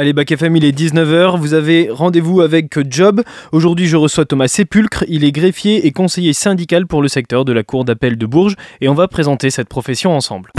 [0.00, 3.20] Allez, Bac FM, il est 19h, vous avez rendez-vous avec Job.
[3.50, 7.52] Aujourd'hui, je reçois Thomas Sépulcre, il est greffier et conseiller syndical pour le secteur de
[7.52, 10.52] la Cour d'appel de Bourges et on va présenter cette profession ensemble.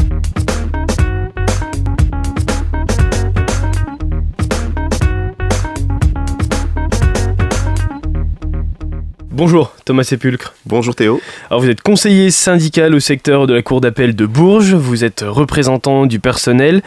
[9.32, 10.54] Bonjour Thomas Sépulcre.
[10.66, 11.22] Bonjour Théo.
[11.50, 15.24] Alors vous êtes conseiller syndical au secteur de la Cour d'appel de Bourges, vous êtes
[15.26, 16.82] représentant du personnel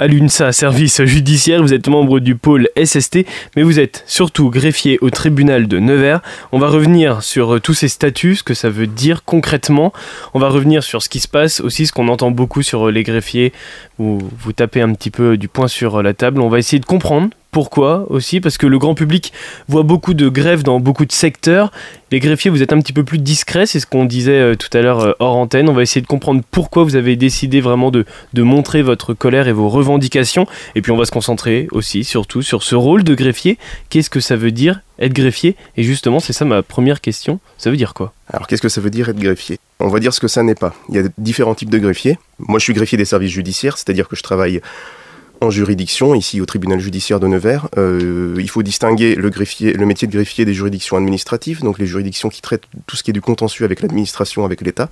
[0.00, 4.98] à l'UNSA Service judiciaire, vous êtes membre du pôle SST, mais vous êtes surtout greffier
[5.02, 6.22] au tribunal de Nevers.
[6.52, 9.92] On va revenir sur euh, tous ces statuts, ce que ça veut dire concrètement.
[10.32, 12.90] On va revenir sur ce qui se passe, aussi ce qu'on entend beaucoup sur euh,
[12.90, 13.52] les greffiers,
[13.98, 16.40] où vous tapez un petit peu du poing sur euh, la table.
[16.40, 18.40] On va essayer de comprendre pourquoi aussi?
[18.40, 19.32] Parce que le grand public
[19.68, 21.72] voit beaucoup de grèves dans beaucoup de secteurs.
[22.12, 24.68] Les greffiers, vous êtes un petit peu plus discrets, c'est ce qu'on disait euh, tout
[24.76, 25.68] à l'heure euh, hors antenne.
[25.68, 29.48] On va essayer de comprendre pourquoi vous avez décidé vraiment de, de, montrer votre colère
[29.48, 30.46] et vos revendications.
[30.74, 33.58] Et puis on va se concentrer aussi, surtout, sur ce rôle de greffier.
[33.88, 35.56] Qu'est-ce que ça veut dire être greffier?
[35.76, 37.40] Et justement, c'est ça ma première question.
[37.58, 38.12] Ça veut dire quoi?
[38.32, 39.58] Alors qu'est-ce que ça veut dire être greffier?
[39.80, 40.74] On va dire ce que ça n'est pas.
[40.88, 42.18] Il y a différents types de greffiers.
[42.38, 44.60] Moi, je suis greffier des services judiciaires, c'est-à-dire que je travaille
[45.40, 47.68] en juridiction, ici au tribunal judiciaire de Nevers.
[47.78, 52.28] Euh, il faut distinguer le, le métier de greffier des juridictions administratives, donc les juridictions
[52.28, 54.88] qui traitent tout ce qui est du contentieux avec l'administration, avec l'État.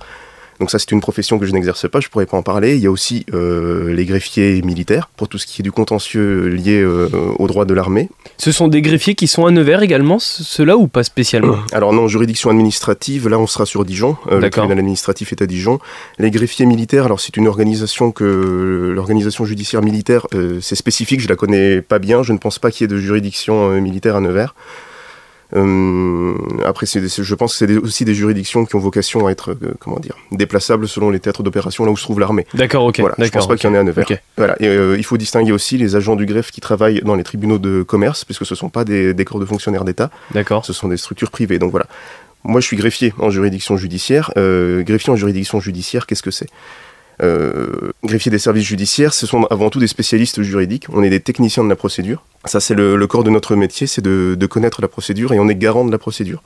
[0.59, 2.75] Donc ça, c'est une profession que je n'exerce pas, je pourrais pas en parler.
[2.75, 6.47] Il y a aussi euh, les greffiers militaires, pour tout ce qui est du contentieux
[6.47, 7.07] lié euh,
[7.37, 8.09] au droit de l'armée.
[8.37, 12.07] Ce sont des greffiers qui sont à Nevers également, ceux-là, ou pas spécialement Alors non,
[12.07, 15.79] juridiction administrative, là on sera sur Dijon, euh, le tribunal administratif est à Dijon.
[16.17, 20.27] Les greffiers militaires, alors c'est une organisation que l'organisation judiciaire militaire,
[20.61, 22.99] c'est spécifique, je la connais pas bien, je ne pense pas qu'il y ait de
[22.99, 24.53] juridiction militaire à Nevers.
[25.55, 26.33] Euh,
[26.65, 29.99] après, je pense que c'est aussi des juridictions qui ont vocation à être, euh, comment
[29.99, 32.45] dire, déplaçables selon les théâtres d'opération là où se trouve l'armée.
[32.53, 32.99] D'accord, ok.
[32.99, 34.05] Voilà, je pense pas qu'il y en ait à Nevers.
[34.37, 34.55] Voilà.
[34.61, 37.57] Et, euh, il faut distinguer aussi les agents du greffe qui travaillent dans les tribunaux
[37.57, 40.11] de commerce, puisque ce ne sont pas des, des corps de fonctionnaires d'État.
[40.31, 40.65] D'accord.
[40.65, 41.59] Ce sont des structures privées.
[41.59, 41.87] Donc voilà.
[42.43, 44.31] Moi, je suis greffier en juridiction judiciaire.
[44.35, 46.47] greffier en juridiction judiciaire, qu'est-ce que c'est?
[47.21, 50.87] Euh, des services judiciaires, ce sont avant tout des spécialistes juridiques.
[50.93, 52.23] On est des techniciens de la procédure.
[52.45, 55.55] Ça, c'est le, corps de notre métier, c'est de, connaître la procédure et on est
[55.55, 56.41] garant de la procédure.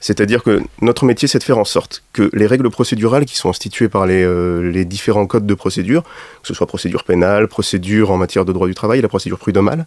[0.00, 3.50] C'est-à-dire que notre métier, c'est de faire en sorte que les règles procédurales qui sont
[3.50, 8.16] instituées par les, euh, différents codes de procédure, que ce soit procédure pénale, procédure en
[8.16, 9.86] matière de droit du travail, la procédure prud'homale,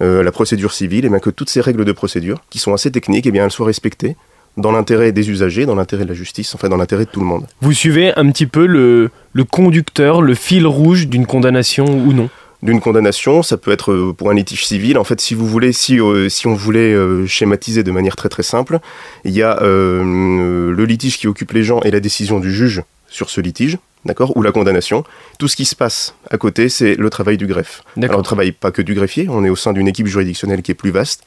[0.00, 2.90] euh, la procédure civile, et bien que toutes ces règles de procédure, qui sont assez
[2.90, 4.16] techniques, et bien elles soient respectées
[4.56, 7.26] dans l'intérêt des usagers, dans l'intérêt de la justice, enfin dans l'intérêt de tout le
[7.26, 7.46] monde.
[7.60, 12.28] Vous suivez un petit peu le, le conducteur, le fil rouge d'une condamnation ou non?
[12.62, 14.96] D'une condamnation, ça peut être euh, pour un litige civil.
[14.96, 18.30] En fait, si vous voulez, si, euh, si on voulait euh, schématiser de manière très
[18.30, 18.78] très simple,
[19.24, 23.28] il y a le litige qui occupe les gens et la décision du juge sur
[23.28, 23.76] ce litige,
[24.06, 25.04] d'accord, ou la condamnation.
[25.38, 27.82] Tout ce qui se passe à côté, c'est le travail du greffe.
[28.00, 30.62] Alors, on ne travaille pas que du greffier, on est au sein d'une équipe juridictionnelle
[30.62, 31.22] qui est plus vaste.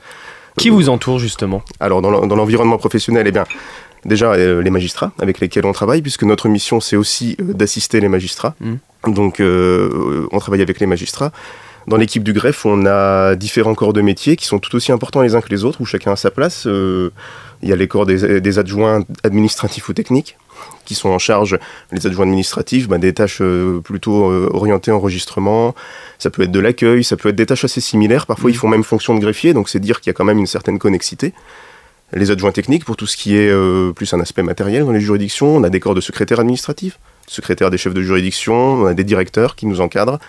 [0.58, 3.46] Qui vous entoure justement Alors dans l'environnement professionnel, eh bien,
[4.06, 8.00] déjà euh, les magistrats avec lesquels on travaille, puisque notre mission c'est aussi euh, d'assister
[8.00, 8.56] les magistrats.
[8.60, 8.76] Mm.
[9.08, 11.32] Donc euh, on travaille avec les magistrats.
[11.88, 15.22] Dans l'équipe du greffe, on a différents corps de métier qui sont tout aussi importants
[15.22, 16.66] les uns que les autres, où chacun a sa place.
[16.66, 20.36] Il y a les corps des, adjoints administratifs ou techniques,
[20.86, 21.60] qui sont en charge,
[21.92, 23.42] les adjoints administratifs, bah, des tâches
[23.84, 25.76] plutôt orientées enregistrement.
[26.18, 28.26] Ça peut être de l'accueil, ça peut être des tâches assez similaires.
[28.26, 28.58] Parfois, ils mm.
[28.58, 30.80] font même fonction de greffier, donc c'est dire qu'il y a quand même une certaine
[30.80, 31.34] connexité.
[32.14, 35.02] Les adjoints techniques, pour tout ce qui est euh, plus un aspect matériel dans les
[35.02, 38.94] juridictions, on a des corps de secrétaires administratifs, secrétaires des chefs de juridiction, on a
[38.94, 40.20] des directeurs qui nous encadrent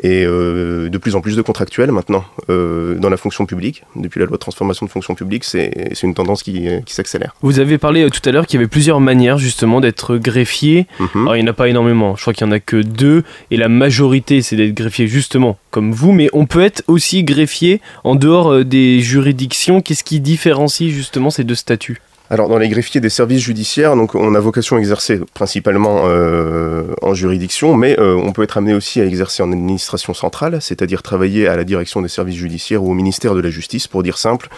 [0.00, 3.84] et euh, de plus en plus de contractuels maintenant euh, dans la fonction publique.
[3.96, 7.34] Depuis la loi de transformation de fonction publique, c'est une tendance qui, qui s'accélère.
[7.42, 10.86] Vous avez parlé euh, tout à l'heure qu'il y avait plusieurs manières justement d'être greffier.
[10.98, 11.22] Mhm.
[11.22, 13.24] Alors il n'y en a pas énormément, je crois qu'il n'y en a que deux,
[13.50, 17.80] et la majorité c'est d'être greffier justement comme vous, mais on peut être aussi greffier
[18.04, 19.80] en dehors des juridictions.
[19.80, 22.00] Qu'est-ce qui différencie justement ces deux statuts?
[22.32, 26.84] Alors dans les greffiers des services judiciaires, donc on a vocation à exercer principalement euh,
[27.02, 31.02] en juridiction, mais euh, on peut être amené aussi à exercer en administration centrale, c'est-à-dire
[31.02, 34.16] travailler à la direction des services judiciaires ou au ministère de la Justice, pour dire
[34.16, 34.48] simple.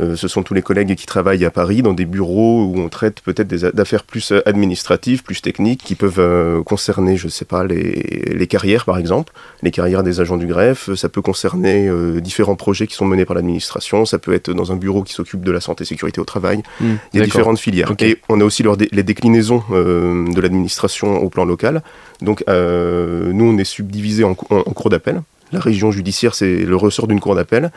[0.00, 2.88] Euh, ce sont tous les collègues qui travaillent à Paris dans des bureaux où on
[2.88, 7.30] traite peut-être des affaires plus euh, administratives, plus techniques, qui peuvent euh, concerner, je ne
[7.30, 9.32] sais pas, les, carrières par exemple,
[9.62, 10.92] les carrières des agents du greffe.
[10.94, 14.04] Ça peut concerner différents projets qui sont menés par l'administration.
[14.04, 16.62] Ça peut être dans un bureau qui s'occupe de la santé et sécurité au travail.
[16.80, 17.92] Hmm, Il y a différentes filières.
[18.00, 18.62] Et on a aussi
[18.92, 21.82] les déclinaisons de l'administration au plan local.
[22.20, 25.22] Donc nous, on est subdivisé en, en, en cours d'appel.
[25.54, 27.70] La région judiciaire, c'est le ressort d'une cour d'appel.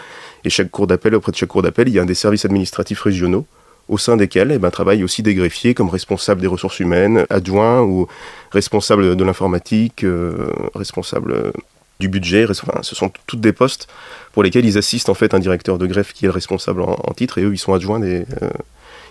[0.44, 3.02] Et chaque cour d'appel, auprès de chaque cour d'appel, il y a des services administratifs
[3.02, 3.46] régionaux
[3.88, 7.84] au sein desquels eh ben, travaillent aussi des greffiers comme responsables des ressources humaines, adjoints
[7.84, 8.08] ou
[8.52, 11.54] responsables de l'informatique, euh, responsables
[12.00, 12.48] du budget.
[12.82, 13.88] Ce sont toutes des postes
[14.34, 17.14] pour lesquels ils assistent en fait un directeur de greffe qui est le responsable en,
[17.16, 18.26] titre et eux ils sont adjoints des,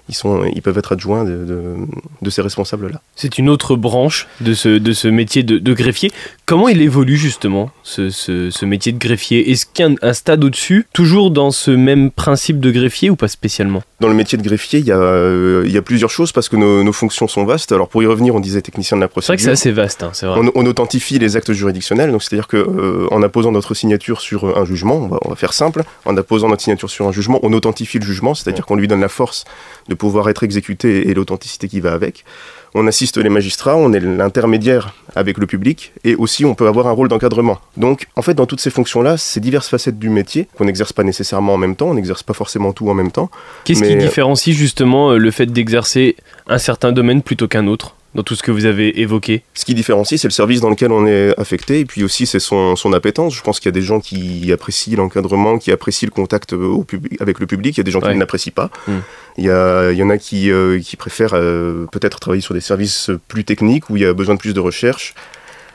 [0.09, 1.77] ils, sont, ils peuvent être adjoints de,
[2.23, 3.01] de, ces responsables-là.
[3.17, 6.13] C'est une autre branche de ce, de ce métier de, greffier.
[6.45, 9.51] Comment il évolue justement, ce, ce, métier de greffier?
[9.51, 13.17] Est-ce qu'il y a un, stade au-dessus, toujours dans ce même principe de greffier ou
[13.17, 13.83] pas spécialement?
[14.01, 16.49] Dans le métier de greffier, il y a, euh, il y a plusieurs choses parce
[16.49, 17.73] que nos, nos, fonctions sont vastes.
[17.73, 19.39] Alors pour y revenir, on disait technicien de la procédure.
[19.41, 20.41] C'est vrai que c'est assez vaste, hein, c'est vrai.
[20.55, 24.65] On, authentifie les actes juridictionnels, donc c'est-à-dire qu'en euh, en apposant notre signature sur un
[24.65, 27.53] jugement, on va, on va, faire simple, en apposant notre signature sur un jugement, on
[27.53, 29.45] authentifie le jugement, c'est-à-dire qu'on lui donne la force
[29.89, 32.25] de pouvoir être exécuté et l'authenticité qui va avec.
[32.75, 36.87] On assiste les magistrats, on est l'intermédiaire avec le public et aussi on peut avoir
[36.87, 37.59] un rôle d'encadrement.
[37.77, 41.03] Donc en fait dans toutes ces fonctions-là, c'est diverses facettes du métier qu'on n'exerce pas
[41.03, 43.31] nécessairement en même temps, on n'exerce pas forcément tout en même temps.
[43.65, 46.17] Qu'est-ce qui différencie justement euh, le fait d'exercer
[46.49, 47.96] un certain domaine plutôt qu'un autre?
[48.17, 50.91] Dans tout ce que vous avez évoqué Ce qui différencie, c'est le service dans lequel
[50.91, 53.35] on est affecté, et puis aussi c'est son, son, appétence.
[53.35, 56.83] Je pense qu'il y a des gens qui apprécient l'encadrement, qui apprécient le contact au
[56.83, 58.71] public, avec le public, il y a des gens qui ne l'apprécient pas.
[58.89, 59.01] Hmm.
[59.37, 62.55] Il, y a, il, y en a qui, euh, qui préfèrent euh, peut-être travailler sur
[62.55, 65.15] des services plus techniques, où il y a besoin de plus de recherche.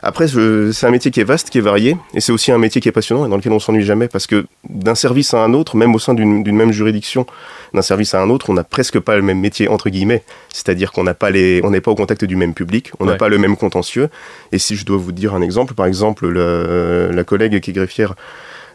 [0.03, 2.81] Après, c'est un métier qui est vaste, qui est varié, et c'est aussi un métier
[2.81, 5.53] qui est passionnant et dans lequel on s'ennuie jamais, parce que d'un service à un
[5.53, 7.27] autre, même au sein d'une même juridiction,
[7.73, 10.23] d'un service à un autre, on n'a presque pas le même métier entre guillemets.
[10.49, 13.15] C'est-à-dire qu'on n'a pas les, on n'est pas au contact du même public, on n'a
[13.15, 14.09] pas le même contentieux.
[14.51, 18.15] Et si je dois vous dire un exemple, par exemple, la collègue qui est greffière.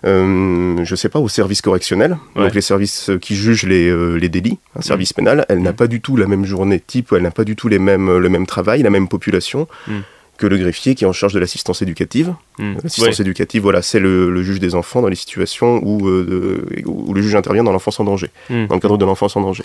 [0.04, 4.28] Euh, je sais pas, au service correctionnel, donc les services qui jugent les, euh, les
[4.28, 5.16] délits, un service mmh.
[5.16, 5.76] pénal, elle n'a mmh.
[5.76, 8.28] pas du tout la même journée type, elle n'a pas du tout les mêmes, le
[8.28, 9.66] même travail, la même population.
[9.88, 9.92] Mmh
[10.38, 12.34] que le greffier qui est en charge de l'assistance éducative.
[12.58, 12.74] Hmm.
[12.82, 17.22] L'assistance éducative, voilà, c'est le, juge des enfants dans les situations où, euh, où le
[17.22, 18.66] juge intervient dans l'enfance en danger, hmm.
[18.66, 19.64] dans le cadre de l'enfance en danger.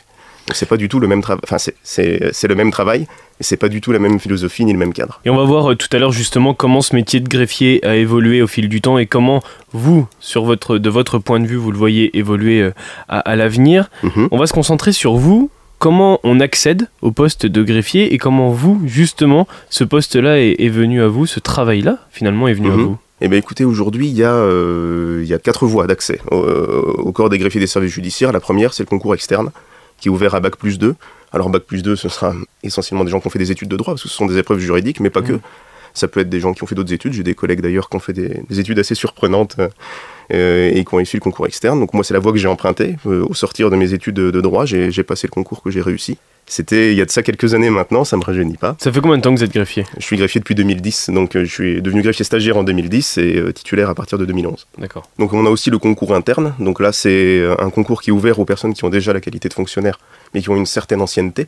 [0.53, 1.41] C'est pas du tout le même travail.
[1.43, 3.07] Enfin, c'est le même travail,
[3.39, 5.21] et c'est pas du tout la même philosophie ni le même cadre.
[5.23, 7.95] Et on va voir euh, tout à l'heure justement comment ce métier de greffier a
[7.95, 9.41] évolué au fil du temps et comment
[9.71, 12.73] vous, sur votre, de votre point de vue, vous le voyez évoluer euh,
[13.07, 13.89] à, l'avenir.
[14.03, 14.27] Mhm.
[14.31, 15.49] On va se concentrer sur vous
[15.81, 21.01] comment on accède au poste de greffier et comment vous, justement, ce poste-là est, venu
[21.01, 22.83] à vous, ce travail-là, finalement, est venu à mhm.
[22.83, 22.97] vous?
[23.19, 27.11] Eh bien écoutez, aujourd'hui, il, y a, euh, il y a quatre voies d'accès au,
[27.11, 28.31] corps des greffiers des services judiciaires.
[28.31, 29.49] La première, c'est le concours externe,
[29.99, 30.93] qui est ouvert à Bac plus 2.
[31.33, 33.77] Alors Bac plus 2, ce sera essentiellement des gens qui ont fait des études de
[33.77, 35.27] droit, parce que ce sont des épreuves juridiques, mais pas mhm.
[35.27, 35.39] que.
[35.93, 37.11] Ça peut être des gens qui ont fait d'autres études.
[37.11, 39.67] J'ai des collègues d'ailleurs qui ont fait des, des études assez surprenantes euh,
[40.29, 41.79] et qui ont réussi le concours externe.
[41.79, 42.95] Donc moi, c'est la voie que j'ai empruntée.
[43.05, 46.17] Euh, au sortir de mes études de, droit, j'ai passé le concours que j'ai réussi.
[46.47, 48.75] C'était il y a de ça quelques années maintenant, ça me rajeunit pas.
[48.79, 49.85] Ça fait combien de temps que vous êtes greffier?
[49.97, 53.53] Je suis greffier depuis 2010, donc euh, je suis devenu greffier stagiaire en 2010 et
[53.53, 54.67] titulaire à partir de 2011.
[54.79, 55.07] D'accord.
[55.17, 58.39] Donc on a aussi le concours interne, donc là c'est un concours qui est ouvert
[58.39, 59.97] aux personnes qui ont déjà la qualité de fonctionnaire
[60.33, 61.47] mais qui ont une certaine ancienneté.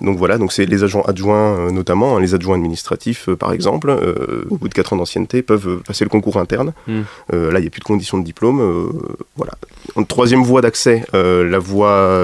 [0.00, 3.52] Donc voilà, donc c'est les agents adjoints euh, notamment, hein, les adjoints administratifs euh, par
[3.52, 6.72] exemple, euh, au bout de 4 ans d'ancienneté, peuvent passer le concours interne.
[6.86, 7.02] Hmm.
[7.32, 8.92] là, il n'y a plus de conditions de diplôme.
[9.36, 9.52] voilà.
[9.96, 12.20] En troisième voie d'accès, la, voie,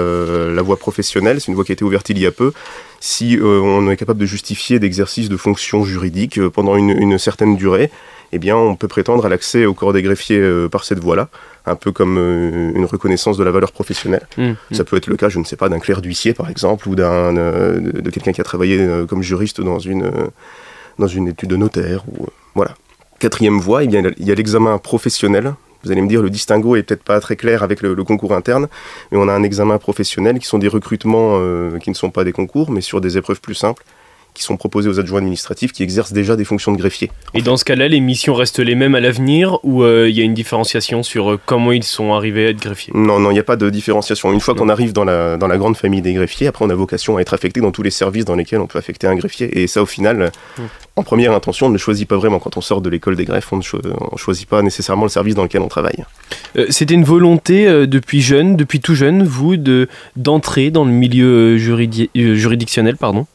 [0.53, 2.51] la voie professionnelle, c'est une voie qui a été ouverte il y a peu
[2.99, 7.91] si on est capable de justifier d'exercice de fonctions juridiques pendant une, une, certaine durée,
[8.31, 11.29] eh bien, on peut prétendre à l'accès au corps des greffiers par cette voie-là
[11.65, 14.27] un peu comme euh, une reconnaissance de la valeur professionnelle.
[14.37, 14.55] Mmh, mmh.
[14.73, 16.95] Ça peut être le cas, je ne sais pas, d'un clerc d'huissier par exemple, ou
[16.95, 20.11] d'un euh, de, quelqu'un qui a travaillé euh, comme juriste dans une,
[20.99, 22.03] dans une étude de notaire.
[22.07, 22.75] Ou, voilà.
[23.19, 25.55] Quatrième voie, eh il y a l'examen professionnel.
[25.85, 28.67] Vous allez me dire, le distinguo est peut-être pas très clair avec le, concours interne,
[29.11, 31.39] mais on a un examen professionnel qui sont des recrutements
[31.79, 33.83] qui ne sont pas des concours, mais sur des épreuves plus simples
[34.35, 37.09] qui sont proposés aux adjoints administratifs qui exercent déjà des fonctions de greffier.
[37.33, 40.21] Et dans ce cas-là, les missions restent les mêmes à l'avenir ou euh, il y
[40.21, 42.93] a une différenciation sur euh, comment ils sont arrivés à être greffiers?
[42.95, 44.31] Non, non, il n'y a pas de différenciation.
[44.31, 46.75] Une fois qu'on arrive dans la, dans la grande famille des greffiers, après on a
[46.75, 49.61] vocation à être affecté dans tous les services dans lesquels on peut affecter un greffier.
[49.61, 50.63] Et ça, au final, hmm.
[50.97, 52.39] en première intention, on ne choisit pas vraiment.
[52.39, 55.43] Quand on sort de l'école des greffes, on ne choisit pas nécessairement le service dans
[55.43, 56.03] lequel on travaille.
[56.57, 61.57] Euh, c'était une volonté depuis jeune, depuis tout jeune, vous, de d'entrer dans le milieu
[61.57, 63.25] juridictionnel, pardon?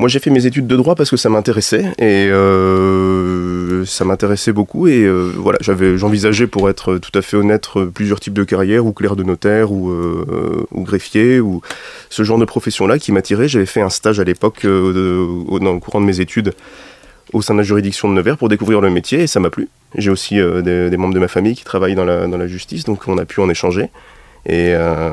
[0.00, 4.50] Moi, j'ai fait mes études de droit parce que ça m'intéressait et euh, ça m'intéressait
[4.50, 8.44] beaucoup et euh, voilà, j'avais, j'envisageais pour être tout à fait honnête plusieurs types de
[8.44, 11.60] carrières ou clerc de notaire ou, euh, ou greffier ou
[12.08, 13.46] ce genre de profession-là qui m'attirait.
[13.46, 16.54] J'avais fait un stage à l'époque dans le courant de mes études
[17.34, 19.68] au sein de la juridiction de Nevers pour découvrir le métier et ça m'a plu.
[19.98, 22.84] J'ai aussi des, des, membres de ma famille qui travaillent dans la, dans la justice,
[22.84, 23.90] donc on a pu en échanger.
[24.46, 25.10] Et, euh,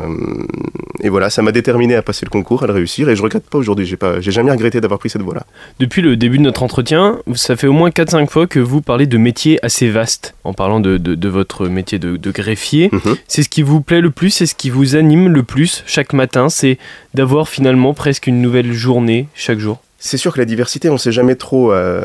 [1.01, 3.49] et, voilà, ça m'a déterminé à passer le concours, à le réussir, et je regrette
[3.49, 3.85] pas aujourd'hui.
[3.85, 5.45] J'ai pas, j'ai jamais regretté d'avoir pris cette voie-là.
[5.79, 9.05] Depuis le début de notre entretien, ça fait au moins 4-5 fois que vous parlez
[9.05, 12.89] de métiers assez vastes, en parlant de, de, votre métier de, de greffier.
[12.91, 13.15] Mhm.
[13.27, 16.13] C'est ce qui vous plaît le plus, c'est ce qui vous anime le plus chaque
[16.13, 16.77] matin, c'est
[17.13, 19.79] d'avoir finalement presque une nouvelle journée chaque jour.
[19.99, 22.03] C'est sûr que la diversité, on sait jamais trop euh,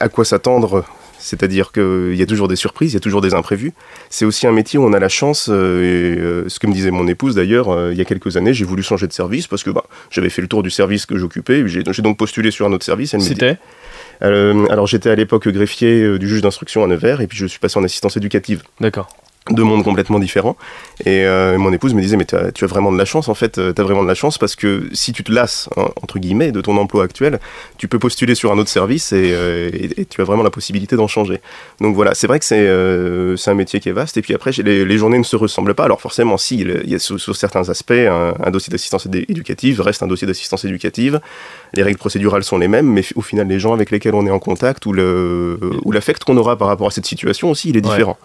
[0.00, 0.84] à quoi s'attendre
[1.26, 3.72] C'est-à-dire qu'il y a toujours des surprises, il y a toujours des imprévus.
[4.10, 7.08] C'est aussi un métier où on a la chance, euh, ce que me disait mon
[7.08, 9.84] épouse d'ailleurs, il y a quelques années, j'ai voulu changer de service parce que bah,
[10.10, 11.66] j'avais fait le tour du service que j'occupais.
[11.66, 13.16] J'ai donc postulé sur un autre service.
[13.18, 13.58] C'était?
[14.20, 17.78] Alors j'étais à l'époque greffier du juge d'instruction à Nevers et puis je suis passé
[17.78, 18.62] en assistance éducative.
[18.80, 19.08] D'accord
[19.50, 20.56] deux mondes complètement différents.
[21.04, 23.58] Et euh, mon épouse me disait, mais tu as, vraiment de la chance, en fait,
[23.58, 26.18] euh, tu as vraiment de la chance parce que si tu te lasses, hein, entre
[26.18, 27.38] guillemets, de ton emploi actuel,
[27.78, 29.70] tu peux postuler sur un autre service et, euh,
[30.08, 31.40] tu as vraiment la possibilité d'en changer.
[31.80, 34.16] Donc voilà, c'est vrai que c'est un métier qui est vaste.
[34.16, 35.84] Et puis après, les, journées ne se ressemblent pas.
[35.84, 40.06] Alors forcément, si, il y a sur, certains aspects, un, dossier d'assistance éducative reste un
[40.06, 41.20] dossier d'assistance éducative.
[41.74, 44.30] Les règles procédurales sont les mêmes, mais au final, les gens avec lesquels on est
[44.30, 48.16] en contact ou l'affect qu'on aura par rapport à cette situation aussi, il est différent.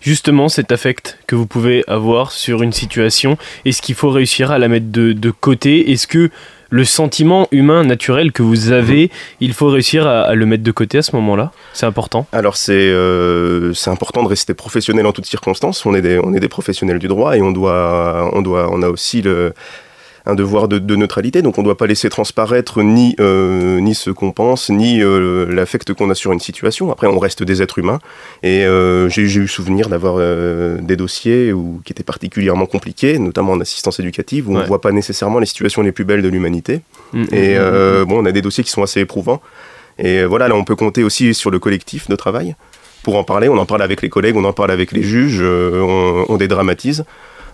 [0.00, 3.36] Justement, c'est cet affect que vous pouvez avoir sur une situation?
[3.64, 5.90] Est-ce qu'il faut réussir à la mettre de, côté?
[5.90, 6.30] Est-ce que
[6.70, 10.98] le sentiment humain naturel que vous avez, il faut réussir à, le mettre de côté
[10.98, 11.50] à ce moment-là?
[11.72, 12.28] C'est important.
[12.30, 15.84] Alors c'est euh, c'est important de rester professionnel en toutes circonstances.
[15.84, 18.82] On est des, on est des professionnels du droit et on doit, on doit, on
[18.82, 19.54] a aussi le
[20.24, 24.10] un devoir de, neutralité, donc on ne doit pas laisser transparaître ni, euh, ni ce
[24.10, 26.92] qu'on pense, ni euh, l'affect qu'on a sur une situation.
[26.92, 27.98] Après, on reste des êtres humains,
[28.42, 30.18] et euh, j'ai eu souvenir d'avoir
[30.80, 34.80] des dossiers où, qui étaient particulièrement compliqués, notamment en assistance éducative, où on ne voit
[34.80, 36.82] pas nécessairement les situations les plus belles de l'humanité.
[37.12, 39.40] Mm, mm, et mm, bon, on a des dossiers qui sont assez éprouvants.
[39.98, 42.54] Et voilà, là, on peut compter aussi sur le collectif de travail
[43.02, 43.48] pour en parler.
[43.48, 47.04] On en parle avec les collègues, on en parle avec les juges, on, on dédramatise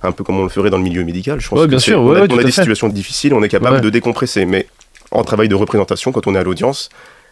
[0.03, 1.41] un peu comme on le ferait dans le milieu médical.
[1.41, 4.67] Je pense bien sûr, on a, des situations difficiles, on est capable de décompresser, mais
[5.11, 6.91] en travail de représentation, quand on est à l'audience,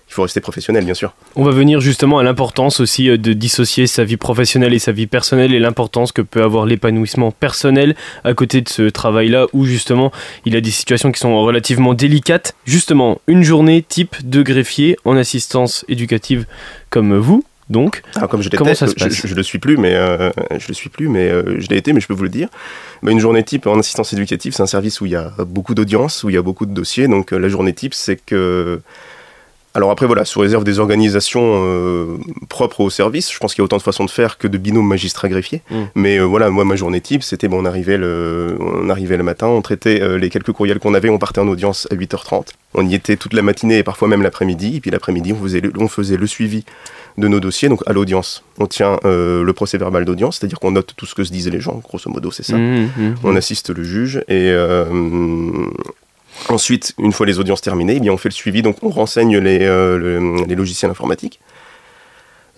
[0.09, 1.15] il faut rester professionnel, bien sûr.
[1.35, 4.93] On va venir justement à l'importance aussi euh, de dissocier sa vie professionnelle et sa
[4.93, 9.65] vie personnelle et l'importance que peut avoir l'épanouissement personnel à côté de ce travail-là où
[9.65, 10.13] justement
[10.45, 12.55] il a des situations qui sont relativement délicates.
[12.67, 16.47] Justement, une journée type de greffier en assistance éducative
[16.89, 19.77] comme vous, donc, ah, comme je comment ça se passe je, je, le suis plus,
[19.77, 22.23] mais euh, je le suis plus, mais euh, je l'ai été, mais je peux vous
[22.23, 22.49] le dire.
[23.03, 25.75] Bah, une journée type en assistance éducative, c'est un service où il y a beaucoup
[25.75, 27.09] d'audience, où il y a beaucoup de dossiers.
[27.09, 28.81] Donc euh, la journée type, c'est que
[29.77, 32.19] alors après, voilà, sous réserve des organisations
[32.49, 34.59] propres au service, je pense qu'il y a autant de façons de faire que de
[34.59, 35.63] binômes magistrats-greffiers.
[35.71, 35.77] Mm.
[35.95, 39.47] Mais voilà, moi, ma journée type, c'était, bon, on arrivait, le, on arrivait le matin,
[39.49, 42.49] on traitait les quelques courriels qu'on avait, on partait en audience à 8h30.
[42.75, 44.77] On y était toute la matinée et parfois même l'après-midi.
[44.77, 46.65] Et puis l'après-midi, on faisait, on faisait le suivi
[47.19, 48.45] de nos dossiers, donc à l'audience.
[48.59, 51.51] On tient euh, le procès verbal d'audience, c'est-à-dire qu'on note tout ce que se disaient
[51.51, 52.57] les gens, grosso modo, c'est ça.
[52.57, 53.15] Mmh, mmh.
[53.25, 54.85] On assiste le juge et euh,
[56.49, 59.39] ensuite, une fois les audiences terminées, eh bien, on fait le suivi, donc on renseigne
[59.39, 61.41] les, euh, les logiciels informatiques.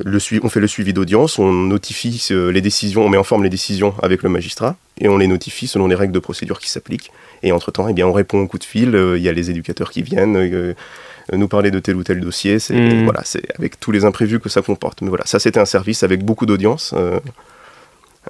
[0.05, 3.51] Le on fait le suivi d'audience, on notifie les décisions, on met en forme les
[3.51, 7.11] décisions avec le magistrat et on les notifie selon les règles de procédure qui s'appliquent.
[7.43, 9.91] Et entre-temps, eh bien, on répond au coup de fil, il y a les éducateurs
[9.91, 10.37] qui viennent
[11.33, 12.59] euh, nous parler de tel ou tel dossier.
[12.59, 13.05] C'est mm.
[13.05, 15.03] voilà, c'est avec tous les imprévus que ça comporte.
[15.03, 17.21] Mais voilà, ça c'était un service avec beaucoup d'audience, euh,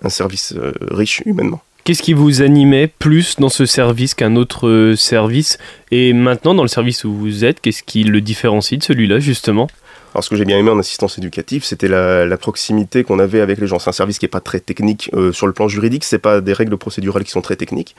[0.02, 1.62] un service euh, riche humainement.
[1.88, 5.56] Qu'est-ce qui vous animait plus dans ce service qu'un autre service?
[5.90, 9.68] Et maintenant, dans le service où vous êtes, qu'est-ce qui le différencie de celui-là, justement?
[10.12, 13.58] Alors ce que j'ai bien aimé en assistance éducative, c'était la, proximité qu'on avait avec
[13.58, 13.78] les gens.
[13.78, 16.52] C'est un service qui n'est pas très technique sur le plan juridique, c'est pas des
[16.52, 17.96] règles procédurales qui sont très techniques.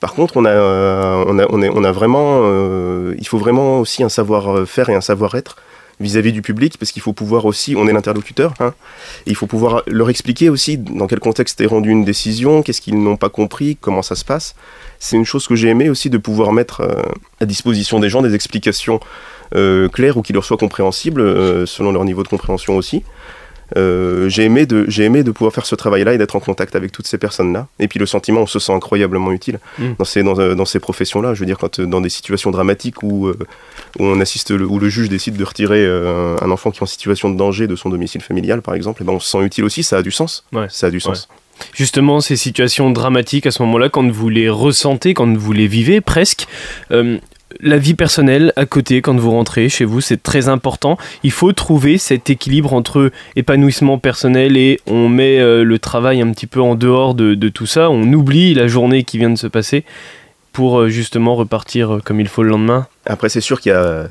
[0.00, 4.08] Par contre, on a, on a, on a vraiment, euh, il faut vraiment aussi un
[4.08, 5.58] savoir-faire et un savoir-être
[6.00, 8.74] vis-à-vis du public, parce qu'il faut pouvoir aussi, on est l'interlocuteur, hein,
[9.26, 13.02] il faut pouvoir leur expliquer aussi dans quel contexte est rendue une décision, qu'est-ce qu'ils
[13.02, 14.54] n'ont pas compris, comment ça se passe.
[14.98, 17.02] C'est une chose que j'ai aimé aussi de pouvoir mettre euh,
[17.40, 19.00] à disposition des gens des explications
[19.54, 23.02] euh, claires ou qui leur soient compréhensibles, selon leur niveau de compréhension aussi.
[23.76, 26.74] Euh, j'ai aimé, de, j'ai aimé de pouvoir faire ce travail-là et d'être en contact
[26.76, 27.68] avec toutes ces personnes-là.
[27.78, 29.92] Et puis le sentiment, on se sent incroyablement utile mm.
[29.98, 31.34] dans ces, dans, euh, dans ces professions-là.
[31.34, 33.34] Je veux dire, quand euh, dans des situations dramatiques où, où
[33.98, 37.30] on assiste, le, où le juge décide de retirer un enfant qui est en situation
[37.30, 39.82] de danger de son domicile familial, par exemple, et ben on se sent utile aussi.
[39.82, 40.44] Ça a du sens.
[40.68, 41.28] Ça a du sens.
[41.74, 46.00] Justement, ces situations dramatiques à ce moment-là, quand vous les ressentez, quand vous les vivez
[46.00, 46.46] presque,
[47.60, 50.96] la vie personnelle à côté quand vous rentrez chez vous, c'est très important.
[51.22, 56.30] Il faut trouver cet équilibre entre épanouissement personnel et on met euh, le travail un
[56.32, 57.90] petit peu en dehors de, tout ça.
[57.90, 59.84] On oublie la journée qui vient de se passer
[60.52, 62.86] pour euh, justement repartir euh, comme il faut le lendemain.
[63.06, 64.08] Après, c'est sûr qu'il y a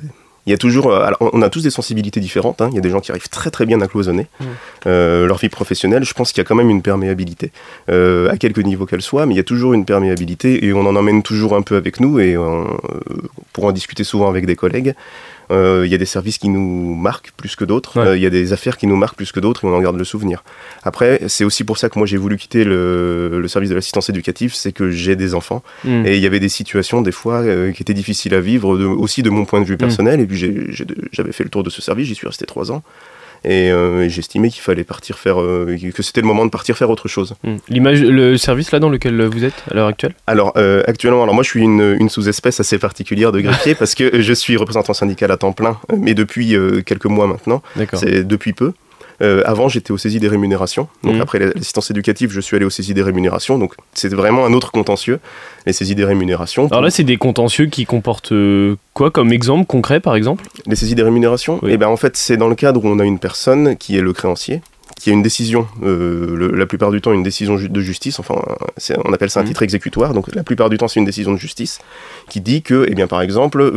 [0.47, 2.61] il y a toujours, euh, on a tous des sensibilités différentes.
[2.61, 2.69] Hein.
[2.71, 4.45] Il y a des gens qui arrivent très très bien à cloisonner mmh.
[4.87, 6.05] euh, leur vie professionnelle.
[6.05, 7.51] Je pense qu'il y a quand même une perméabilité,
[7.89, 10.87] euh, à quelque niveau qu'elle soit, mais il y a toujours une perméabilité et on
[10.87, 12.37] en emmène toujours un peu avec nous et
[13.51, 14.95] pour en discuter souvent avec des collègues.
[15.51, 17.97] Euh, il y a des services qui nous marquent plus que d'autres.
[17.97, 19.81] Euh, il y a des affaires qui nous marquent plus que d'autres et on en
[19.81, 20.43] garde le souvenir.
[20.83, 24.53] Après, c'est aussi pour ça que moi j'ai voulu quitter le, service de l'assistance éducative,
[24.53, 26.05] c'est que j'ai des enfants hmm.
[26.05, 29.23] et il y avait des situations des fois euh, qui étaient difficiles à vivre, aussi
[29.23, 29.77] de mon point de vue hmm.
[29.77, 30.19] personnel.
[30.19, 30.37] Et puis
[31.11, 32.83] j'avais fait le tour de ce service, j'y suis resté trois ans.
[33.43, 36.89] Et, euh, j'estimais qu'il fallait partir faire, euh, que c'était le moment de partir faire
[36.89, 37.35] autre chose.
[37.43, 37.57] Hmm.
[37.69, 40.13] L'image, le service là dans lequel vous êtes à l'heure actuelle?
[40.27, 43.95] Alors euh, actuellement, alors moi je suis une, une sous-espèce assez particulière de greffier parce
[43.95, 47.61] que je suis représentant syndical à temps plein, mais depuis quelques mois maintenant.
[47.93, 48.73] C'est depuis peu.
[49.21, 50.87] Euh, avant, j'étais au saisie des rémunérations.
[51.03, 51.21] Donc mmh.
[51.21, 53.57] après l'assistance éducative, je suis allé au saisie des rémunérations.
[53.57, 55.19] Donc c'est vraiment un autre contentieux,
[55.65, 56.67] les saisies des rémunérations.
[56.67, 60.43] Alors là, c'est des contentieux qui comportent euh, quoi comme exemple concret, par exemple?
[60.65, 61.59] Les saisies des rémunérations?
[61.67, 64.01] Eh bien en fait, c'est dans le cadre où on a une personne qui est
[64.01, 64.61] le créancier,
[64.99, 68.35] qui a une décision, euh, la plupart du temps une décision de justice, enfin
[69.03, 69.47] on appelle ça un mmh.
[69.47, 71.79] titre exécutoire, donc la plupart du temps c'est une décision de justice,
[72.29, 73.71] qui dit que, eh bien par exemple,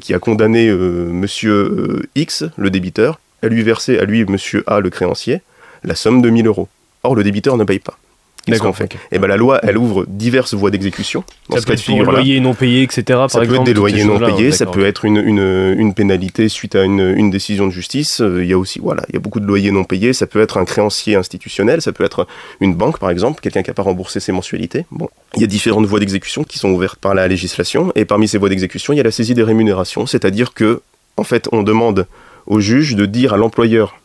[0.00, 4.90] qui a condamné monsieur X, le débiteur, à lui verser, à lui, monsieur A, le
[4.90, 5.42] créancier,
[5.84, 6.68] la somme de 1000 euros.
[7.02, 7.98] Or, le débiteur ne paye pas.
[8.46, 11.24] Qu'est-ce qu'on fait Et eh ben, La loi, elle ouvre diverses voies d'exécution.
[11.50, 13.02] Ça peut être des loyers non payés, etc.
[13.08, 16.48] Par ça peut être des loyers non payés, ça peut être une, une, une, pénalité
[16.48, 18.20] suite à une, une décision de justice.
[18.20, 20.12] Euh, il y a aussi, voilà, il y a beaucoup de loyers non payés.
[20.12, 22.28] Ça peut être un créancier institutionnel, ça peut être
[22.60, 24.86] une banque, par exemple, quelqu'un qui n'a pas remboursé ses mensualités.
[24.92, 27.90] Bon, il y a différentes voies d'exécution qui sont ouvertes par la législation.
[27.96, 30.82] Et parmi ces voies d'exécution, il y a la saisie des rémunérations, c'est-à-dire que,
[31.16, 32.06] en fait, on demande
[32.46, 33.96] au juge de dire à l'employeur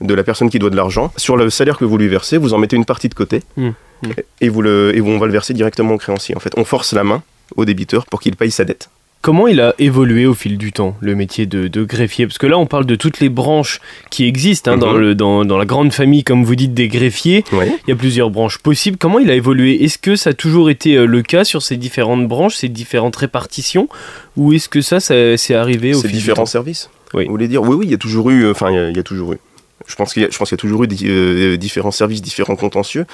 [0.00, 2.54] de la personne qui doit de l'argent, sur le salaire que vous lui versez, vous
[2.54, 4.08] en mettez une partie de côté mmh, mmh.
[4.40, 6.36] Et, vous le, et on va le verser directement au créancier.
[6.36, 7.22] En fait, on force la main
[7.56, 8.90] au débiteur pour qu'il paye sa dette.
[9.20, 12.28] Comment il a évolué au fil du temps, le métier de, greffier?
[12.28, 15.00] Parce que là, on parle de toutes les branches qui existent hein, dans, mhm.
[15.00, 17.44] le, dans, dans, la grande famille, comme vous dites, des greffiers.
[17.52, 18.96] Il y a plusieurs branches possibles.
[18.96, 19.82] Comment il a évolué?
[19.82, 23.16] Est-ce que ça a toujours été euh, le cas sur ces différentes branches, ces différentes
[23.16, 23.88] répartitions?
[24.36, 27.24] Ou est-ce que ça, ça c'est arrivé au fil différents services oui.
[27.24, 28.50] Vous voulez dire Oui, oui, il y a toujours eu.
[28.50, 29.38] Enfin, il y, a toujours eu.
[29.86, 33.06] Je pense qu'il y, a toujours eu euh, différents services, différents contentieux.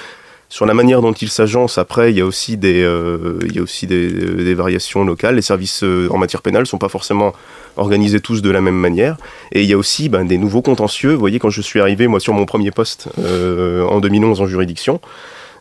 [0.47, 3.59] Sur la manière dont ils s'agencent, après, il y a aussi des, euh, il y
[3.59, 5.35] a aussi des, variations locales.
[5.35, 7.33] Les services euh, en matière pénale ne sont pas forcément
[7.77, 9.17] organisés tous de la même manière.
[9.53, 11.13] Et il y a aussi ben, des nouveaux contentieux.
[11.13, 14.99] Vous voyez, quand je suis arrivé, moi, sur mon premier poste en 2011 en juridiction,
[15.03, 15.07] euh,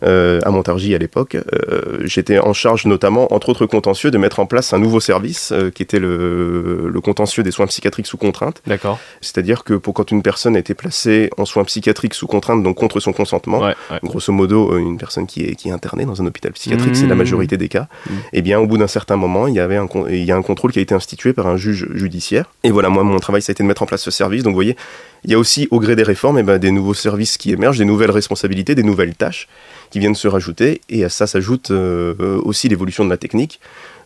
[0.04, 1.37] à Montargis à l'époque.
[1.37, 5.52] Euh, j'étais en charge notamment, entre autres contentieux, de mettre en place un nouveau service
[5.52, 8.62] euh, qui était le, contentieux des soins psychiatriques sous contrainte.
[8.67, 8.99] D'accord.
[9.21, 12.76] C'est-à-dire que pour quand une personne a été placée en soins psychiatriques sous contrainte, donc
[12.76, 13.62] contre son consentement,
[14.02, 17.14] grosso modo une personne qui est, qui est internée dans un hôpital psychiatrique, c'est la
[17.14, 17.19] mmh.
[17.19, 18.12] majorité des cas, mmh.
[18.12, 20.36] et eh bien au bout d'un certain moment, il y avait un, il y a
[20.36, 22.47] un contrôle qui a été institué par un juge judiciaire.
[22.62, 24.43] Et voilà, moi mon travail ça a été de mettre en place ce service.
[24.43, 24.76] Donc vous voyez,
[25.25, 27.50] il y a aussi au gré des réformes et eh ben, des nouveaux services qui
[27.52, 29.49] émergent, des nouvelles responsabilités, des nouvelles tâches
[29.91, 30.80] qui viennent se rajouter.
[30.91, 33.60] Et à ça s'ajoute euh, aussi l'évolution de la technique.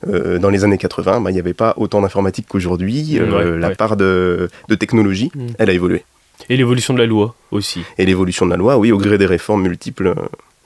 [0.06, 3.18] Euh, dans les années 80, bah, il n'y avait pas autant d'informatique qu'aujourd'hui.
[3.18, 5.46] Euh, la part de, technologie, mm.
[5.58, 6.04] elle a évolué.
[6.48, 7.82] Et l'évolution de la loi aussi.
[7.98, 10.14] Et l'évolution de la loi, oui, au gré des réformes multiples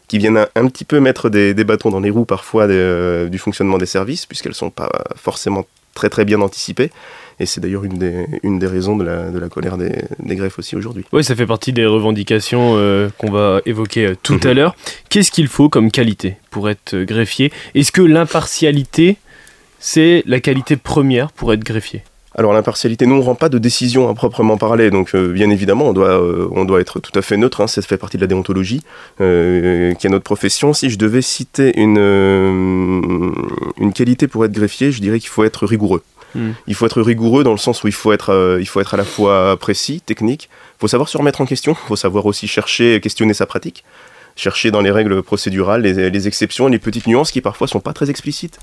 [0.06, 3.86] qui viennent un, petit peu mettre des, bâtons dans les roues parfois du fonctionnement des
[3.86, 6.90] services, puisqu'elles ne sont pas forcément très très bien anticipées.
[7.42, 10.36] Et c'est d'ailleurs une des, une des raisons de la, de la colère des, des
[10.36, 11.04] greffes aussi aujourd'hui.
[11.12, 14.52] Oui, ça fait partie des revendications euh, qu'on va évoquer euh, tout à mhm.
[14.52, 14.76] l'heure.
[15.08, 17.50] Qu'est-ce qu'il faut comme qualité pour être euh, greffier?
[17.74, 19.16] Est-ce que l'impartialité,
[19.80, 22.04] c'est la qualité première pour être greffier?
[22.36, 25.88] Alors l'impartialité, nous on ne rend pas de décision à proprement parler, donc bien évidemment
[25.88, 26.18] on doit,
[26.52, 28.80] on doit être tout à fait neutre, hein, ça fait partie de la déontologie,
[29.18, 30.72] qui est notre profession.
[30.72, 31.98] Si je devais citer une,
[33.76, 36.02] une qualité pour être greffier, je dirais qu'il faut être rigoureux.
[36.34, 36.52] Hmm.
[36.66, 38.94] Il faut être rigoureux dans le sens où il faut être, euh, il faut être
[38.94, 40.48] à la fois précis, technique.
[40.76, 41.72] Il faut savoir se remettre en question.
[41.72, 43.84] Il faut savoir aussi chercher, questionner sa pratique.
[44.36, 47.92] Chercher dans les règles procédurales les, les exceptions, les petites nuances qui parfois sont pas
[47.92, 48.58] très explicites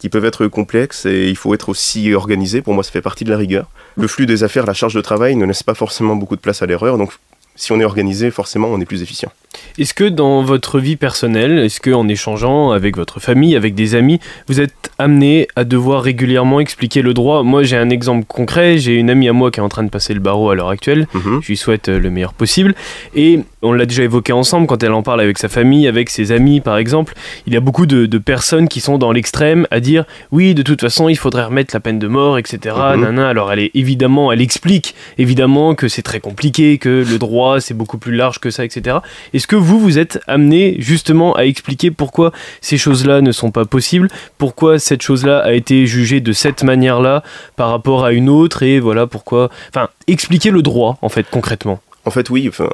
[0.00, 2.62] qui peuvent être complexes et il faut être aussi organisé.
[2.62, 3.68] Pour moi, ça fait partie de la rigueur.
[3.96, 6.62] Le flux des affaires, la charge de travail ne laisse pas forcément beaucoup de place
[6.62, 6.96] à l'erreur.
[6.96, 7.12] Donc,
[7.54, 9.30] si on est organisé, forcément, on est plus efficient.
[9.78, 14.20] Est-ce que dans votre vie personnelle, est-ce qu'en échangeant avec votre famille, avec des amis,
[14.46, 17.42] vous êtes amené à devoir régulièrement expliquer le droit?
[17.42, 18.78] Moi, j'ai un exemple concret.
[18.78, 20.68] J'ai une amie à moi qui est en train de passer le barreau à l'heure
[20.68, 21.06] actuelle.
[21.14, 21.40] Mhm.
[21.42, 22.74] Je lui souhaite euh, le meilleur possible.
[23.14, 26.32] Et on l'a déjà évoqué ensemble quand elle en parle avec sa famille, avec ses
[26.32, 27.14] amis, par exemple.
[27.46, 30.80] Il y a beaucoup de, personnes qui sont dans l'extrême à dire oui, de toute
[30.80, 32.76] façon, il faudrait remettre la peine de mort, etc.
[32.96, 33.18] Mhm.
[33.18, 37.74] Alors, elle est évidemment, elle explique évidemment que c'est très compliqué, que le droit c'est
[37.74, 38.98] beaucoup plus large que ça, etc.
[39.40, 43.64] Est-ce que vous, vous êtes amené justement à expliquer pourquoi ces choses-là ne sont pas
[43.64, 47.22] possibles, pourquoi cette chose-là a été jugée de cette manière-là
[47.56, 49.48] par rapport à une autre, et voilà pourquoi.
[49.70, 51.80] Enfin, expliquer le droit, en fait, concrètement.
[52.04, 52.48] En fait, oui.
[52.48, 52.68] Enfin,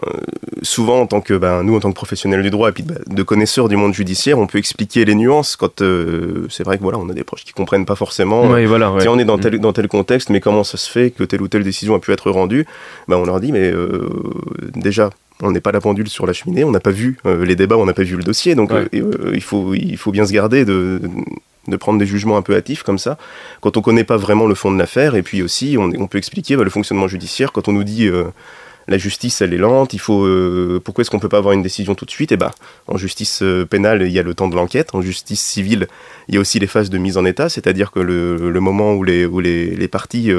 [0.62, 2.98] souvent, en tant que ben, nous, en tant que professionnels du droit et puis ben,
[3.06, 5.54] de connaisseurs du monde judiciaire, on peut expliquer les nuances.
[5.54, 8.46] Quand euh, c'est vrai que voilà, on a des proches qui comprennent pas forcément.
[8.66, 9.40] voilà, Si on est dans mm.
[9.40, 12.00] tel dans tel contexte, mais comment ça se fait que telle ou telle décision a
[12.00, 12.66] pu être rendue
[13.06, 14.08] ben, on leur dit, mais euh,
[14.74, 15.10] déjà,
[15.42, 17.76] on n'est pas la pendule sur la cheminée, on n'a pas vu euh, les débats,
[17.76, 20.32] on n'a pas vu le dossier, donc euh, euh, il, faut, il faut bien se
[20.32, 21.00] garder de,
[21.68, 23.18] de, prendre des jugements un peu hâtifs comme ça,
[23.60, 26.06] quand on ne connaît pas vraiment le fond de l'affaire, et puis aussi on, on
[26.06, 28.10] peut expliquer bah, le fonctionnement judiciaire, quand on nous dit
[28.88, 29.94] la justice, elle est lente.
[29.94, 30.28] Il faut.
[30.84, 32.30] pourquoi est-ce qu'on peut pas avoir une décision tout de suite?
[32.30, 32.52] Eh ben,
[32.86, 34.94] en justice pénale, il y a le temps de l'enquête.
[34.94, 35.88] En justice civile,
[36.28, 38.94] il y a aussi les phases de mise en état, c'est-à-dire que le, le moment
[38.94, 40.30] où les, où les, les parties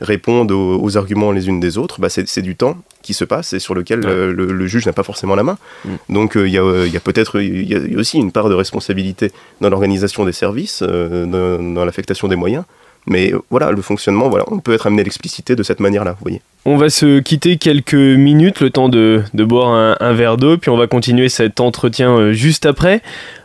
[0.00, 3.52] répondent aux, aux arguments les unes des autres, bah, c'est du temps qui se passe
[3.52, 4.06] et sur lequel Ouais.
[4.10, 5.56] euh, le, le juge n'a pas forcément la main.
[5.84, 5.88] Mm.
[6.10, 7.98] Donc euh, il y a, euh, il y a peut-être y a il y a
[7.98, 12.64] aussi une part de responsabilité dans l'organisation des services, dans, dans l'affectation des moyens.
[13.06, 16.22] Mais voilà, le fonctionnement, voilà, on peut être amené à l'expliciter de cette manière-là, vous
[16.22, 16.42] voyez.
[16.66, 20.58] On va se quitter quelques minutes, le temps de, de boire un, un verre d'eau,
[20.58, 23.00] puis on va continuer cet entretien euh, juste après.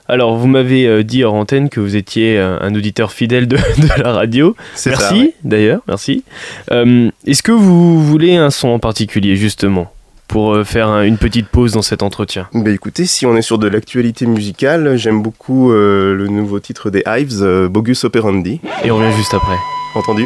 [0.08, 3.56] Alors, vous m'avez euh, dit hors antenne que vous étiez euh, un auditeur fidèle de,
[3.78, 4.56] de la radio.
[4.76, 6.24] C'est Merci, d'ailleurs, merci.
[6.72, 9.92] Euh, Est-ce que vous voulez un son en particulier, justement,
[10.28, 13.42] pour euh, faire un- une petite pause dans cet entretien Bah écoutez, si on est
[13.42, 18.60] sur de l'actualité musicale, j'aime beaucoup euh, le nouveau titre des Hives, euh, Bogus Operandi.
[18.84, 19.56] Et on revient juste après.
[19.96, 20.26] Entendu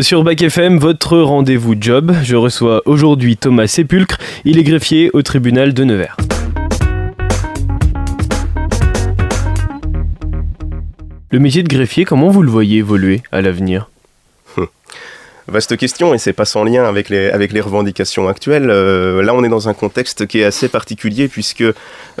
[0.00, 2.12] sur Bac FM, votre rendez-vous job.
[2.22, 4.18] Je reçois aujourd'hui Thomas Sépulcre.
[4.44, 6.16] Il est greffier au tribunal de Nevers.
[11.30, 13.90] Le métier de greffier, comment vous le voyez évoluer à l'avenir?
[15.50, 18.70] Vaste question et c'est pas sans lien avec les, revendications actuelles.
[18.70, 21.64] Euh, là, on est dans un contexte qui est assez particulier puisque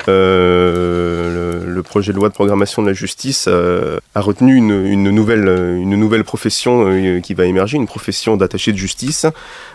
[0.08, 5.94] euh, le, projet de loi de programmation de la justice euh, a retenu nouvelle, une
[5.94, 9.26] nouvelle profession qui va émerger, une profession d'attaché de justice,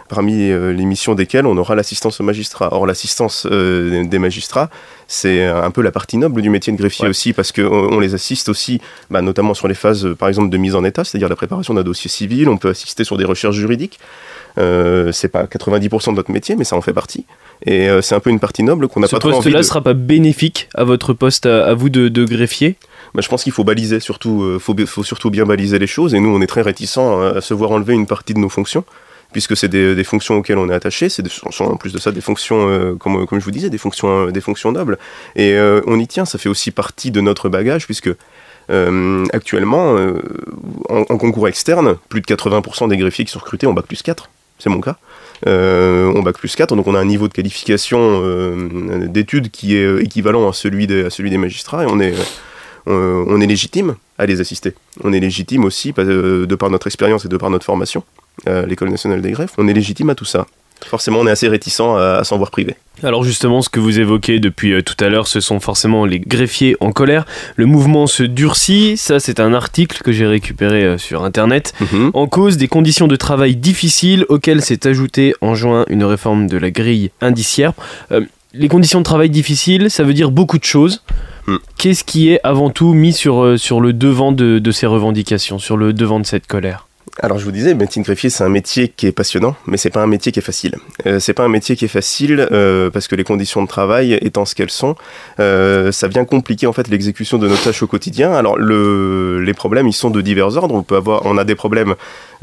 [0.10, 2.74] parmi les missions desquelles on aura l'assistance aux magistrats.
[2.74, 4.70] Or, l'assistance des magistrats,
[5.08, 7.10] c'est un peu la partie noble du métier de greffier Ouais.
[7.10, 7.64] aussi parce qu'on
[7.94, 10.84] on les assiste aussi, bah, notamment sur les phases, euh, par exemple, de mise en
[10.84, 12.50] état, c'est-à-dire la préparation d'un dossier civil.
[12.50, 14.00] On peut assister sur des recherches juridiques.
[14.58, 17.26] Euh, c'est pas 90% de notre métier, mais ça en fait partie.
[17.66, 19.60] Et euh, c'est un peu une partie noble qu'on n'a Ce pas trop envie poste-là
[19.60, 19.64] de...
[19.66, 22.76] sera pas bénéfique à votre poste, à, à vous de, de greffier?
[23.14, 26.16] Bah, je pense qu'il faut baliser, surtout, euh, faut, surtout bien baliser les choses.
[26.16, 28.84] Et nous, on est très réticents à se voir enlever une partie de nos fonctions,
[29.36, 31.10] puisque c'est des, fonctions auxquelles on est attaché.
[31.10, 31.22] C'est
[31.60, 34.98] en plus de ça des fonctions, euh, comme, je vous disais, des fonctions, euh, nobles.
[35.36, 36.24] Et euh, on y tient.
[36.24, 38.10] Ça fait aussi partie de notre bagage, puisque
[39.34, 39.98] actuellement,
[40.88, 44.30] en, concours externe, plus de 80% des greffiers qui sont recrutés ont bac plus 4.
[44.58, 44.96] C'est mon cas.
[45.46, 48.22] On bac plus 4, donc on a un niveau de qualification
[49.08, 52.14] d'études qui est équivalent à celui des, à celui des magistrats, et on est,
[52.88, 54.74] euh, on est légitime à les assister.
[55.04, 58.04] On est légitime aussi, euh, de par notre expérience et de par notre formation,
[58.46, 60.46] à l'École nationale des greffes, on est légitime à tout ça.
[60.86, 62.76] Forcément, on est assez réticent à, à s'en voir privé.
[63.02, 66.20] Alors justement, ce que vous évoquez depuis euh, tout à l'heure, ce sont forcément les
[66.20, 67.26] greffiers en colère.
[67.56, 71.74] Le mouvement se durcit, ça c'est un article que j'ai récupéré euh, sur Internet.
[72.14, 76.58] En cause des conditions de travail difficiles auxquelles s'est ajoutée en juin une réforme de
[76.58, 77.74] la grille indiciaire.
[78.12, 78.22] Euh,
[78.54, 81.04] les conditions de travail difficiles, ça veut dire beaucoup de choses.
[81.48, 81.58] Hmm.
[81.78, 85.78] Qu'est-ce qui est avant tout mis sur, euh, le devant de, de ces revendications, sur
[85.78, 86.88] le devant de cette colère?
[87.22, 90.02] Alors je vous disais, médecine greffier, c'est un métier qui est passionnant, mais c'est pas
[90.02, 90.76] un métier qui est facile.
[91.06, 94.20] Euh, c'est pas un métier qui est facile euh, parce que les conditions de travail
[94.22, 94.96] étant ce qu'elles sont,
[95.40, 98.34] euh, ça vient compliquer en fait l'exécution de nos tâches au quotidien.
[98.34, 100.76] Alors le, les problèmes, ils sont de divers ordres.
[100.76, 101.96] On peut avoir, on a des problèmes,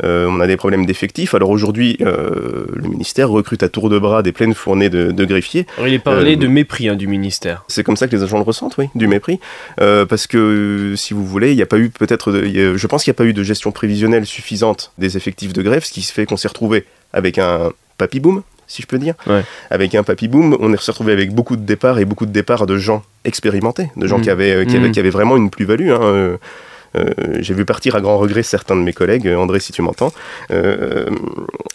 [0.05, 1.35] euh, on a des problèmes d'effectifs.
[1.35, 5.67] Alors aujourd'hui, le ministère recrute à tour de bras des pleines fournées de, de greffiers.
[5.77, 7.65] Alors, Il est parlé de mépris hein, du ministère.
[7.69, 9.39] C'est comme ça que les agents le ressentent, oui, du mépris.
[9.77, 12.33] Parce que, si vous voulez, il n'y a pas eu peut-être.
[12.33, 14.62] Je pense qu'il n'y a pas eu de gestion prévisionnelle suffisante
[14.99, 18.43] des effectifs de greffe, ce qui se fait qu'on s'est retrouvé avec un papy boom,
[18.67, 19.15] si je peux dire.
[19.27, 19.43] Ouais.
[19.71, 22.67] Avec un papy boom, on s'est retrouvé avec beaucoup de départs et beaucoup de départs
[22.67, 24.23] de gens expérimentés, de gens Mm.
[24.23, 24.79] qui, avaient, euh, qui, Mm.
[24.81, 25.91] avaient, qui avaient vraiment une plus-value.
[25.91, 26.37] hein, euh,
[27.41, 30.13] j'ai vu partir à grand regret certains de mes collègues, euh, André si tu m'entends,
[30.51, 31.07] euh,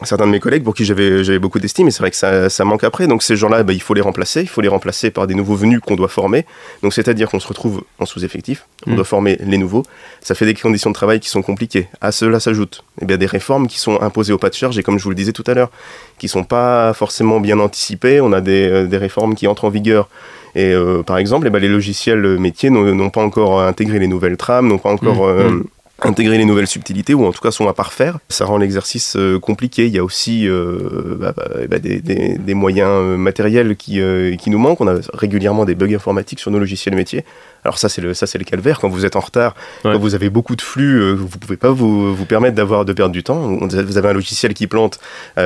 [0.03, 2.65] certains de mes collègues pour qui j'avais beaucoup d'estime et c'est vrai que ça, ça
[2.65, 3.07] manque après.
[3.07, 5.55] Donc ces gens-là, bah, il faut les remplacer, il faut les remplacer par des nouveaux
[5.55, 6.45] venus qu'on doit former.
[6.83, 8.95] Donc c'est-à-dire qu'on se retrouve en sous-effectif, on Mm.
[8.95, 9.83] doit former les nouveaux.
[10.21, 11.87] Ça fait des conditions de travail qui sont compliquées.
[12.01, 14.83] À cela s'ajoutent eh bien, des réformes qui sont imposées au pas de charge et
[14.83, 15.71] comme je vous le disais tout à l'heure,
[16.17, 18.21] qui sont pas forcément bien anticipées.
[18.21, 20.09] On a des, euh, des réformes qui entrent en vigueur.
[20.57, 24.37] Et euh, par exemple, eh ben, les logiciels métiers n'ont pas encore intégré les nouvelles
[24.37, 25.63] trames, n'ont pas encore Mm,
[26.03, 28.19] intégré les nouvelles subtilités, ou en tout cas sont à parfaire.
[28.29, 29.87] Ça rend l'exercice euh, compliqué.
[29.87, 33.75] Il y a aussi euh, bah, bah, eh ben, des, des- des moyens euh, matériels
[33.75, 33.99] qui,
[34.39, 34.81] qui nous manquent.
[34.81, 37.23] On a régulièrement des bugs informatiques sur nos logiciels métiers.
[37.63, 38.79] Alors ça, c'est le, ça, c'est le calvaire.
[38.79, 39.93] Quand vous êtes en retard, Ouais.
[39.93, 43.11] quand vous avez beaucoup de flux, vous pouvez pas vous, vous permettre d'avoir de perdre
[43.11, 43.57] du temps.
[43.61, 44.99] Vous avez un logiciel qui plante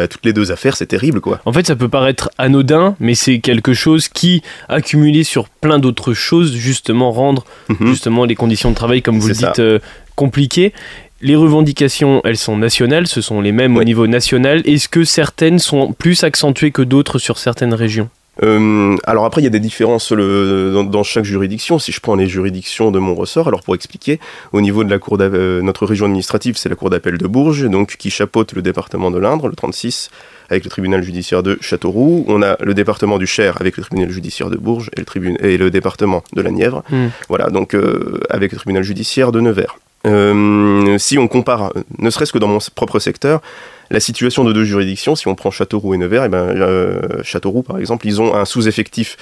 [0.09, 1.39] toutes les deux affaires, c'est terrible, quoi.
[1.45, 6.13] En fait, ça peut paraître anodin, mais c'est quelque chose qui, accumulé sur plein d'autres
[6.13, 7.87] choses, justement, rendre Mhm.
[7.87, 9.47] justement les conditions de travail, comme vous le ça.
[9.47, 9.61] dites,
[10.15, 10.73] compliquées.
[11.21, 14.61] Les revendications, elles sont nationales, ce sont les mêmes au niveau national.
[14.65, 18.09] Est-ce que certaines sont plus accentuées que d'autres sur certaines régions?
[18.43, 21.77] Euh, alors après, il y a des différences le- dans, dans chaque juridiction.
[21.77, 24.19] Si je prends les juridictions de mon ressort, alors pour expliquer,
[24.51, 27.69] au niveau de la cour euh, notre région administrative, c'est la cour d'appel de Bourges,
[27.69, 30.09] donc qui chapeaute le département de l'Indre, le 36,
[30.49, 32.25] avec le tribunal judiciaire de Châteauroux.
[32.27, 35.57] On a le département du Cher avec le tribunal judiciaire de Bourges et le, et
[35.57, 36.83] le département de la Nièvre.
[36.89, 37.07] Hmm.
[37.29, 39.77] Voilà, donc euh, avec le tribunal judiciaire de Nevers.
[40.07, 43.41] Euh, si on compare, ne serait-ce que dans mon propre secteur,
[43.89, 47.61] la situation de deux juridictions, si on prend Châteauroux et Nevers, et ben, euh, Châteauroux
[47.61, 49.17] par exemple, ils ont un sous-effectif,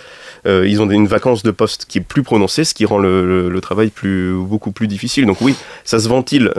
[0.46, 3.60] euh, ils ont une vacance de poste qui est plus prononcée, ce qui rend le,
[3.62, 5.26] travail plus, beaucoup plus difficile.
[5.26, 6.52] Donc oui, ça se ventile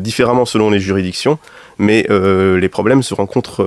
[0.00, 1.38] différemment selon les juridictions,
[1.78, 3.64] mais les problèmes se rencontrent,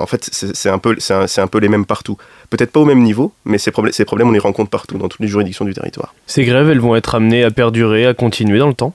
[0.00, 2.16] en fait, c'est un, un, un peu les mêmes partout.
[2.52, 5.08] Peut-être pas au même niveau, mais ces, problèmes ces problèmes, on les rencontre partout, dans
[5.08, 6.14] toutes les juridictions du territoire.
[6.26, 8.94] Ces grèves, elles vont être amenées à perdurer, à continuer dans le temps?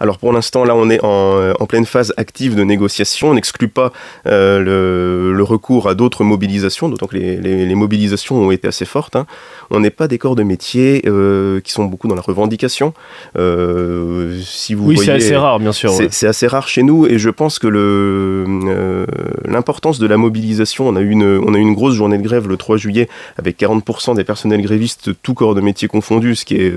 [0.00, 3.30] Alors pour l'instant, là, on est en, euh, en pleine phase active de négociation.
[3.30, 3.92] On n'exclut pas
[4.26, 8.66] euh, le, le recours à d'autres mobilisations, d'autant que les, les- les mobilisations ont été
[8.68, 9.16] assez fortes.
[9.16, 9.26] hein.
[9.70, 12.94] On n'est pas des corps de métier euh, qui sont beaucoup dans la revendication.
[13.38, 15.90] Euh, si vous Oui, c'est assez rare, bien sûr.
[15.92, 16.28] c'est ouais.
[16.28, 17.66] assez rare chez nous et je pense que
[19.44, 22.22] l'importance de la mobilisation, on a, eu une, on a eu une grosse journée de
[22.22, 22.85] grève le 3 juillet
[23.36, 26.72] avec 40% des personnels grévistes, tout corps de métier confondus, ce qui est,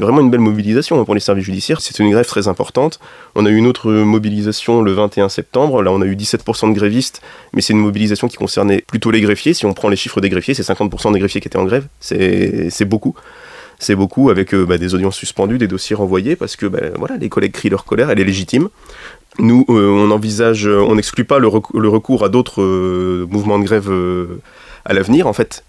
[0.00, 1.52] vraiment une belle mobilisation pour les services judiciaires.
[1.52, 2.98] judiciaire, c'est une grève très importante.
[3.34, 5.82] On a eu une autre mobilisation le 21 septembre.
[5.82, 9.20] Là, on a eu 17% de grévistes, mais c'est une mobilisation qui concernait plutôt les
[9.20, 9.54] greffiers.
[9.54, 11.86] Si on prend les chiffres des greffiers, c'est 50% des greffiers qui étaient en grève.
[12.00, 13.14] C'est beaucoup.
[13.78, 17.16] C'est beaucoup avec euh, bah, des audiences suspendues, des dossiers renvoyés, parce que bah, voilà,
[17.16, 18.68] les collègues crient leur colère, elle est légitime.
[19.38, 23.90] Nous, euh, on envisage, on n'exclut pas le, recours à d'autres euh, mouvements de grève
[24.84, 25.26] à l'avenir.
[25.26, 25.64] En fait,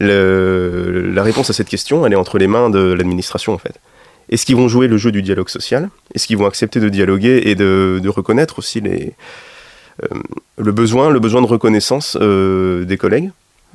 [0.00, 3.80] la réponse à cette question, elle est entre les mains de l'administration, en fait.
[4.28, 5.90] Est-ce qu'ils vont jouer le jeu du dialogue social?
[6.14, 11.46] Est-ce qu'ils vont accepter de dialoguer et de, reconnaître aussi le, besoin, le besoin de
[11.46, 13.30] reconnaissance des collègues?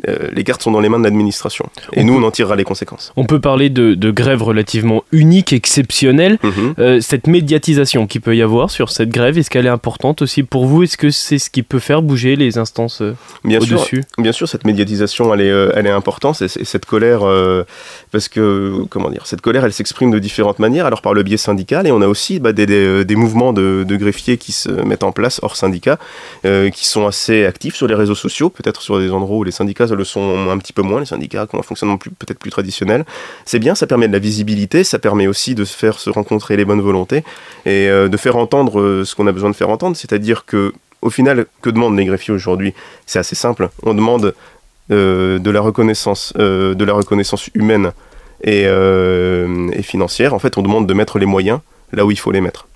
[0.07, 1.69] Euh, les cartes sont dans les mains de l'administration.
[1.93, 3.11] Et nous, on en tirera les conséquences.
[3.15, 6.39] On peut parler de, grève relativement unique, exceptionnelle.
[6.43, 6.73] Mhm.
[6.79, 10.43] Euh, cette médiatisation qu'il peut y avoir sur cette grève, est-ce qu'elle est importante aussi
[10.43, 10.83] pour vous?
[10.83, 14.03] Est-ce que c'est ce qui peut faire bouger les instances euh, au-dessus?
[14.17, 16.41] Bien sûr, cette médiatisation, elle est, elle est importante.
[16.41, 17.21] Et, cette colère,
[18.11, 20.85] parce que, comment dire, cette colère, elle s'exprime de différentes manières.
[20.85, 22.65] Alors par le biais syndical, et on a aussi bah, des,
[23.05, 25.97] des, mouvements de, de, greffiers qui se mettent en place hors syndicat,
[26.43, 29.86] qui sont assez actifs sur les réseaux sociaux, peut-être sur des endroits où les syndicats
[29.95, 33.05] le sont un petit peu moins, les syndicats qui ont un fonctionnement peut-être plus traditionnel.
[33.45, 36.65] C'est bien, ça permet de la visibilité, ça permet aussi de faire se rencontrer les
[36.65, 37.23] bonnes volontés
[37.65, 40.73] et euh, de faire entendre euh, ce qu'on a besoin de faire entendre, c'est-à-dire que
[41.01, 42.73] au final, que demandent les greffiers aujourd'hui?
[43.05, 43.69] C'est assez simple.
[43.83, 44.33] On demande
[44.89, 47.91] euh, de la reconnaissance, de la reconnaissance humaine
[48.43, 48.65] et
[49.83, 50.33] financière.
[50.33, 51.59] En fait, on demande de mettre les moyens
[51.91, 52.67] là où il faut les mettre.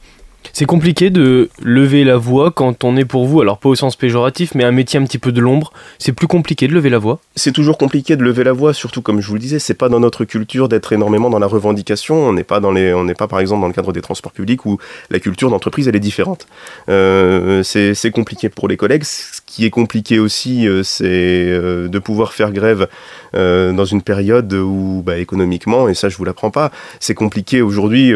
[0.54, 3.96] C'est compliqué de lever la voix quand on est pour vous, alors pas au sens
[3.96, 5.72] péjoratif, mais un métier un petit peu de l'ombre.
[5.98, 9.02] C'est plus compliqué de lever la voix C'est toujours compliqué de lever la voix, surtout
[9.02, 12.16] comme je vous le disais, c'est pas dans notre culture d'être énormément dans la revendication.
[12.16, 14.78] On n'est pas pas par exemple dans le cadre des transports publics où
[15.10, 16.48] la culture d'entreprise elle est différente.
[16.90, 19.04] Euh, c'est compliqué pour les collègues.
[19.52, 22.88] Qui est compliqué aussi, euh, c'est euh, de pouvoir faire grève
[23.34, 28.14] dans une période où bah, économiquement, et ça je vous l'apprends pas, c'est compliqué aujourd'hui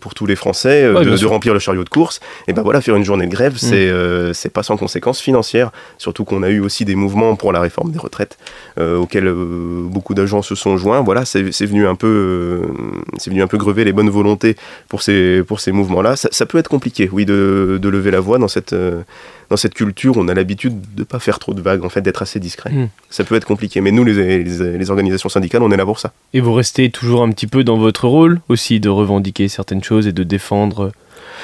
[0.00, 3.04] pour tous les Français de remplir le chariot de course, et ben voilà, faire une
[3.04, 3.72] journée de grève, mm.
[3.72, 5.70] euh, c'est pas sans conséquences financières.
[5.98, 8.38] Surtout qu'on a eu aussi des mouvements pour la réforme des retraites
[8.78, 11.00] euh, auxquels euh, beaucoup d'agents se sont joints.
[11.02, 12.62] Voilà, c'est venu un peu,
[13.18, 14.56] c'est venu un peu grever les bonnes volontés
[14.88, 16.16] pour ces pour ces mouvements-là.
[16.16, 18.74] Ça, peut être compliqué, oui, de, de, lever la voix dans cette
[19.50, 22.02] dans cette culture, on a l'habitude de ne pas faire trop de vagues, en fait,
[22.02, 22.70] d'être assez discret.
[22.70, 22.88] Mm.
[23.10, 25.98] Ça peut être compliqué, mais nous, les, les, les, organisations syndicales, on est là pour
[25.98, 26.12] ça.
[26.32, 30.06] Et vous restez toujours un petit peu dans votre rôle aussi de revendiquer certaines choses
[30.06, 30.92] et de défendre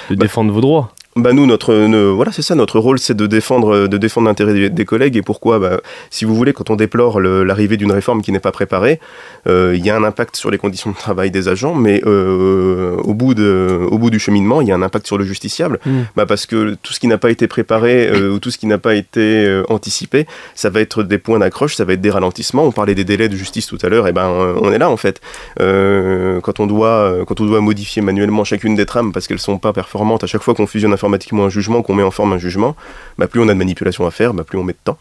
[0.08, 1.74] de bah, défendre vos droits bah nous notre
[2.12, 5.58] voilà c'est ça notre rôle c'est de défendre de défendre l'intérêt des, collègues et pourquoi
[5.58, 9.00] bah, si vous voulez quand on déplore l'arrivée d'une réforme qui n'est pas préparée
[9.48, 12.94] euh, il y a un impact sur les conditions de travail des agents mais euh,
[12.98, 15.80] au bout de au bout du cheminement il y a un impact sur le justiciable.
[15.84, 16.02] Mm.
[16.14, 18.66] bah, parce que tout ce qui n'a pas été préparé euh, ou tout ce qui
[18.66, 22.62] n'a pas été anticipé ça va être des points d'accroche ça va être des ralentissements.
[22.62, 24.96] On parlait des délais de justice tout à l'heure et ben on est là en
[24.96, 25.20] fait.
[25.58, 29.72] Quand on doit quand on doit modifier manuellement chacune des trames parce qu'elles sont pas
[29.72, 32.76] performantes à chaque fois qu'on fusionne informatiquement un jugement, qu'on met en forme un jugement,
[33.16, 34.98] bah, plus on a de manipulation à faire, bah, plus on met de temps.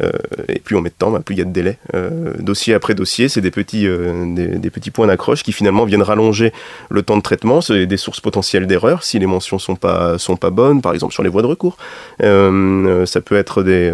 [0.00, 0.10] Euh,
[0.48, 1.76] et plus on met de temps, bah, plus il y a de délai.
[1.94, 6.02] Euh, dossier après dossier, c'est des petits, euh, des, petits points d'accroche qui finalement viennent
[6.02, 6.52] rallonger
[6.88, 7.60] le temps de traitement.
[7.60, 11.12] C'est des sources potentielles d'erreurs si les mentions sont pas, sont pas bonnes, par exemple
[11.12, 11.76] sur les voies de recours.
[12.20, 13.92] ça peut être des,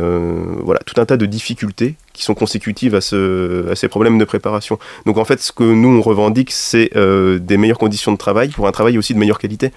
[0.62, 4.24] voilà, tout un tas de difficultés qui sont consécutives à, ce, à ces problèmes de
[4.24, 4.78] préparation.
[5.04, 8.68] Donc en fait, ce que nous on revendique, c'est des meilleures conditions de travail pour
[8.68, 9.72] un travail aussi de meilleure qualité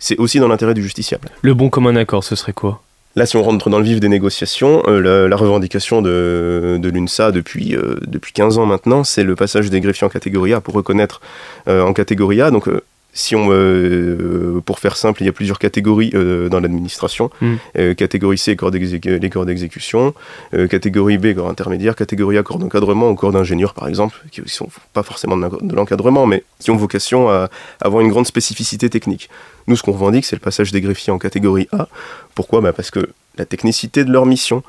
[0.00, 1.28] c'est aussi dans l'intérêt du justiciable.
[1.42, 2.82] Le bon commun accord, ce serait quoi?
[3.16, 7.32] Là, si on rentre dans le vif des négociations, euh, la, revendication de, de l'UNSA
[7.32, 10.74] depuis, euh, depuis 15 ans maintenant, c'est le passage des greffiers en catégorie A pour
[10.74, 11.20] reconnaître
[11.66, 12.52] euh, en catégorie A.
[12.52, 12.68] Donc,
[13.12, 17.30] si on, euh, pour faire simple, il y a plusieurs catégories euh, dans l'administration.
[17.40, 17.54] Hmm.
[17.76, 20.14] Euh, catégorie C, corps les corps d'exécution.
[20.70, 21.96] catégorie B, corps intermédiaire.
[21.96, 25.74] Catégorie A, corps d'encadrement ou corps d'ingénieur, par exemple, qui ne sont pas forcément de
[25.74, 27.48] l'encadrement, mais qui ont vocation à
[27.80, 29.28] avoir une grande spécificité technique.
[29.66, 31.88] Nous, ce qu'on revendique, c'est le passage des greffiers en catégorie A.
[32.34, 32.60] Pourquoi?
[32.60, 34.62] Bah Parce que la technicité de leur mission,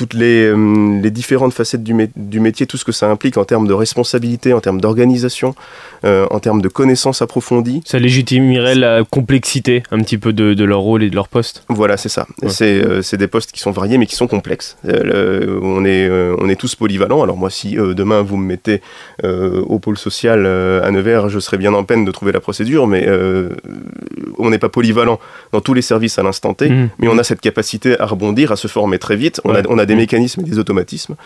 [0.00, 3.44] toutes les, euh, les différentes facettes du, du, métier, tout ce que ça implique en
[3.44, 5.54] termes de responsabilité, en termes d'organisation,
[6.06, 7.82] euh, en termes de connaissances approfondies.
[7.84, 11.64] Ça légitimerait la complexité un petit peu de, de leur rôle et de leur poste.
[11.68, 12.26] Voilà, c'est ça.
[12.62, 14.78] Euh, c'est des postes qui sont variés mais qui sont complexes.
[14.84, 16.08] on, est,
[16.38, 17.22] on est tous polyvalents.
[17.22, 18.80] Alors moi, si demain vous me mettez
[19.22, 23.06] au pôle social à Nevers, je serais bien en peine de trouver la procédure, mais
[24.38, 25.20] on n'est pas polyvalent
[25.52, 26.88] dans tous les services à l'instant T, mmh.
[27.00, 29.42] mais on a cette capacité à rebondir, à se former très vite.
[29.44, 31.16] On, a, on a des mécanismes et des automatismes.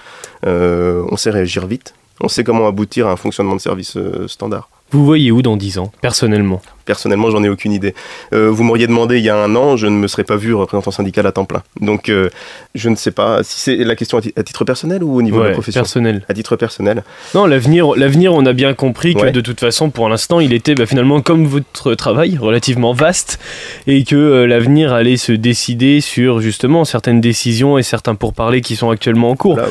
[0.46, 1.94] Euh, on sait réagir vite.
[2.20, 4.68] On sait comment aboutir à un fonctionnement de service euh, standard.
[4.94, 6.62] Vous voyez où dans 10 ans, personnellement?
[6.84, 7.94] Personnellement, j'en ai aucune idée.
[8.32, 10.54] Euh, vous m'auriez demandé il y a un an, je ne me serais pas vu
[10.54, 11.62] représentant syndical à temps plein.
[11.80, 12.28] Donc, euh,
[12.74, 15.22] je ne sais pas si c'est la question à, ti- à titre personnel ou au
[15.22, 15.80] niveau de Ouais, la profession?
[15.80, 16.24] personnel.
[16.28, 17.02] À titre personnel.
[17.34, 19.32] Non, l'avenir, l'avenir, on a bien compris que Ouais.
[19.32, 23.40] de toute façon, pour l'instant, il était bah, finalement comme votre travail, relativement vaste,
[23.86, 28.76] et que euh, l'avenir allait se décider sur justement certaines décisions et certains pourparlers qui
[28.76, 29.54] sont actuellement en cours.
[29.54, 29.70] Voilà.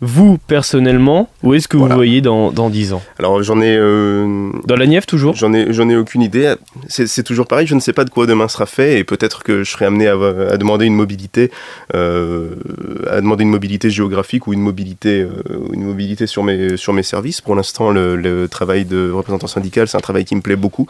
[0.00, 1.94] Vous, personnellement, où est-ce que Voilà.
[1.94, 3.76] vous voyez dans, dans 10 ans Alors, j'en ai.
[3.78, 6.54] euh, Dans la Nièvre, toujours J'en ai, j'en ai aucune idée.
[6.88, 9.42] C'est, c'est toujours pareil, je ne sais pas de quoi demain sera fait et peut-être
[9.42, 11.50] que je serai amené à, à demander une mobilité,
[11.94, 12.50] euh,
[13.10, 15.30] à demander une mobilité géographique ou une mobilité, euh,
[15.72, 17.40] une mobilité sur mes, sur mes services.
[17.40, 20.86] Pour l'instant, le, le travail de représentant syndical, c'est un travail qui me plaît beaucoup.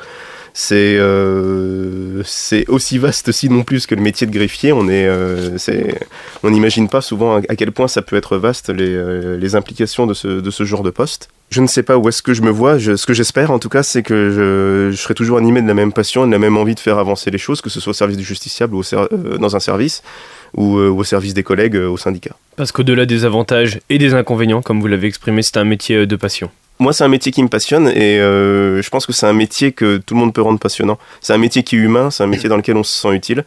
[0.57, 2.23] C'est, euh,
[2.69, 4.73] aussi vaste sinon plus que le métier de greffier.
[4.73, 5.59] On euh,
[6.45, 10.15] n'imagine pas souvent à, quel point ça peut être vaste les, euh, les implications de
[10.15, 11.29] ce, de ce genre de poste.
[11.51, 12.79] Je ne sais pas où est-ce que je me vois.
[12.81, 15.93] Ce que j'espère, en tout cas, c'est que je, serai toujours animé de la même
[15.93, 18.17] passion, de la même envie de faire avancer les choses, que ce soit au service
[18.17, 20.03] du justiciable ou euh, dans un service,
[20.57, 22.35] ou euh, au service des collègues euh, au syndicat.
[22.57, 26.07] Parce qu'au-delà des avantages et des inconvénients, comme vous l'avez exprimé, c'est un métier euh,
[26.07, 26.51] de passion.
[26.81, 29.71] Moi, c'est un métier qui me passionne et euh, je pense que c'est un métier
[29.71, 30.99] que tout le monde peut rendre passionnant.
[31.21, 33.45] C'est un métier qui est humain, c'est un métier dans lequel on se sent utile.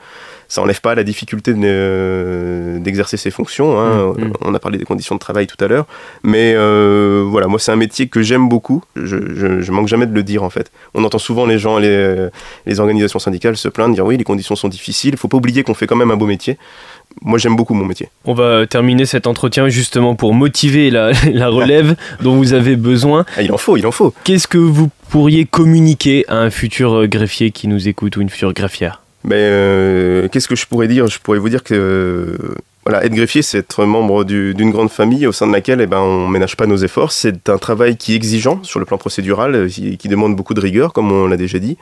[0.48, 3.78] Ça enlève pas la difficulté de, euh, d'exercer ses fonctions.
[3.78, 4.14] hein.
[4.18, 4.34] Mm, mm.
[4.46, 5.88] On a parlé des conditions de travail tout à l'heure.
[6.24, 8.82] Mais euh, voilà, moi, c'est un métier que j'aime beaucoup.
[8.96, 10.72] Je, je, je manque jamais de le dire, en fait.
[10.94, 12.30] On entend souvent les gens, les,
[12.66, 15.16] les organisations syndicales se plaindre, dire oui, les conditions sont difficiles.
[15.16, 16.58] Il faut pas oublier qu'on fait quand même un beau métier.
[17.24, 18.10] Moi, j'aime beaucoup mon métier.
[18.26, 23.26] On va terminer cet entretien justement pour motiver la, la relève dont vous avez besoin.
[23.36, 24.14] Ah, il en faut, il en faut.
[24.24, 28.30] Qu'est-ce que vous pourriez communiquer à un futur euh, greffier qui nous écoute ou une
[28.30, 29.02] future greffière?
[29.24, 31.08] Mais euh, qu'est-ce que je pourrais dire?
[31.08, 32.38] Je pourrais vous dire que euh,
[32.86, 35.88] voilà, être greffier, c'est être membre du- d'une grande famille au sein de laquelle eh
[35.88, 37.12] ben, on ménage pas nos efforts.
[37.12, 40.54] C'est un travail qui est exigeant sur le plan procédural, euh, qui, qui demande beaucoup
[40.54, 41.78] de rigueur, comme on l'a déjà dit.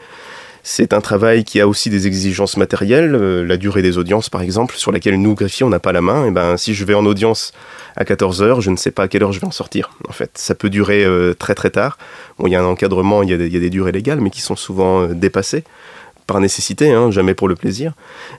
[0.67, 4.41] C'est un travail qui a aussi des exigences matérielles, euh, la durée des audiences par
[4.41, 6.25] exemple, sur laquelle nous, greffiers, on n'a pas la main.
[6.25, 7.53] Et ben, si je vais en audience
[7.95, 9.91] à 14 heures, je ne sais pas à quelle heure je vais en sortir.
[10.09, 11.99] En fait, ça peut durer euh, très très tard.
[12.39, 13.91] Bon, il y a un encadrement, il y a des, il y a des durées
[13.91, 15.63] légales, mais qui sont souvent euh, dépassées
[16.27, 17.93] par nécessité, hein, jamais pour le plaisir.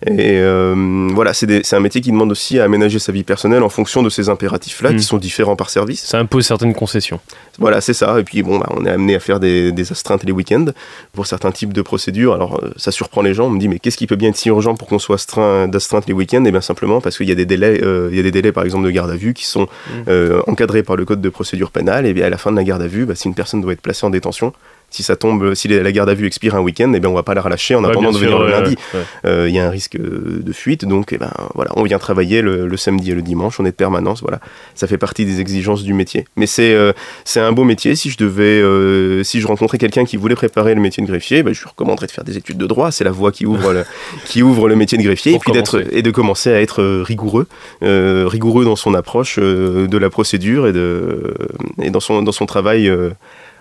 [0.06, 3.68] Et euh, voilà, c'est un métier qui demande aussi à aménager sa vie personnelle en
[3.68, 4.96] fonction de ces impératifs-là, Mm.
[4.96, 6.04] qui sont différents par service.
[6.04, 7.20] Ça impose certaines concessions.
[7.58, 8.18] Voilà, c'est ça.
[8.20, 10.66] Et puis bon, bah, on est amené à faire des, des astreintes les week-ends
[11.12, 12.34] pour certains types de procédures.
[12.34, 13.46] Alors euh, ça surprend les gens.
[13.46, 15.68] On me dit mais qu'est-ce qui peut bien être si urgent pour qu'on soit astreint
[15.68, 16.44] d'astreinte les week-ends?
[16.44, 18.52] Et bien simplement parce qu'il y a des délais, euh, il y a des délais
[18.52, 19.68] par exemple de garde à vue qui sont
[20.08, 22.06] euh, encadrés par le code de procédure pénale.
[22.06, 23.72] Et bien à la fin de la garde à vue, bah, si une personne doit
[23.72, 24.52] être placée en détention,
[24.90, 27.22] si ça tombe, si la garde à vue expire un week-end, et bien on va
[27.22, 28.76] pas la relâcher en Ouais, attendant de sûr, venir le ouais, lundi.
[28.94, 29.00] ouais.
[29.26, 31.98] Euh, il y a un risque euh, de fuite, donc eh ben, voilà, on vient
[31.98, 34.40] travailler le, le samedi et le dimanche, on est de permanence, voilà.
[34.74, 36.24] Ça fait partie des exigences du métier.
[36.36, 36.92] Mais c'est euh,
[37.24, 37.94] c'est un beau métier.
[37.96, 41.42] Si je devais, euh, si je rencontrais quelqu'un qui voulait préparer le métier de greffier,
[41.42, 42.90] ben, je lui recommanderais de faire des études de droit.
[42.90, 43.84] C'est la voie qui ouvre le,
[44.24, 46.80] qui ouvre le métier de greffier Pour et puis d'être et de commencer à être
[46.82, 47.46] euh, rigoureux,
[47.82, 51.34] euh, rigoureux dans son approche euh, de la procédure et de
[51.82, 52.90] et dans son dans son travail.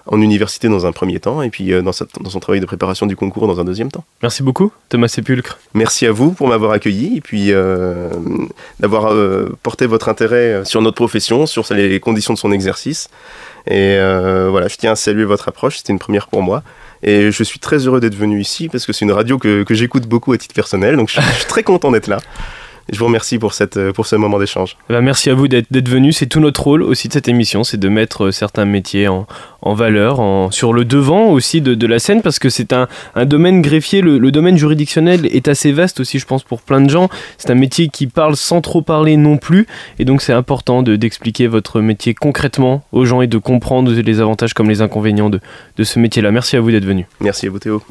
[0.08, 2.66] En université dans un premier temps, et puis euh, dans, sa- dans son travail de
[2.66, 4.04] préparation du concours dans un deuxième temps.
[4.22, 5.58] Merci beaucoup, Thomas Sépulcre.
[5.74, 8.10] Merci à vous pour m'avoir accueilli et puis euh,
[8.80, 13.10] d'avoir euh, porté votre intérêt sur notre profession, sur les conditions de son exercice.
[13.68, 16.62] Et euh, voilà, je tiens à saluer votre approche, c'était une première pour moi.
[17.04, 19.74] Et je suis très heureux d'être venu ici parce que c'est une radio que, que
[19.74, 22.20] j'écoute beaucoup à titre personnel, donc je suis, je suis très content d'être là.
[22.92, 24.78] Je vous remercie pour, cette, pour ce moment d'échange.
[24.90, 26.12] Eh ben, merci à vous d'être venu.
[26.14, 29.26] C'est tout notre rôle aussi de cette émission, c'est de mettre euh, certains métiers en,
[29.64, 32.88] en valeur, en, sur le devant aussi de, de la scène, parce que c'est un,
[33.16, 34.02] un domaine greffier.
[34.02, 37.10] Le, le domaine juridictionnel est assez vaste aussi, je pense, pour plein de gens.
[37.38, 39.66] C'est un métier qui parle sans trop parler non plus,
[39.98, 44.20] et donc c'est important de- d'expliquer votre métier concrètement aux gens et de comprendre les
[44.22, 45.40] avantages comme les inconvénients de,
[45.78, 46.32] de ce métier-là.
[46.32, 47.08] Merci à vous d'être venu.
[47.20, 47.82] Merci à vous Théo.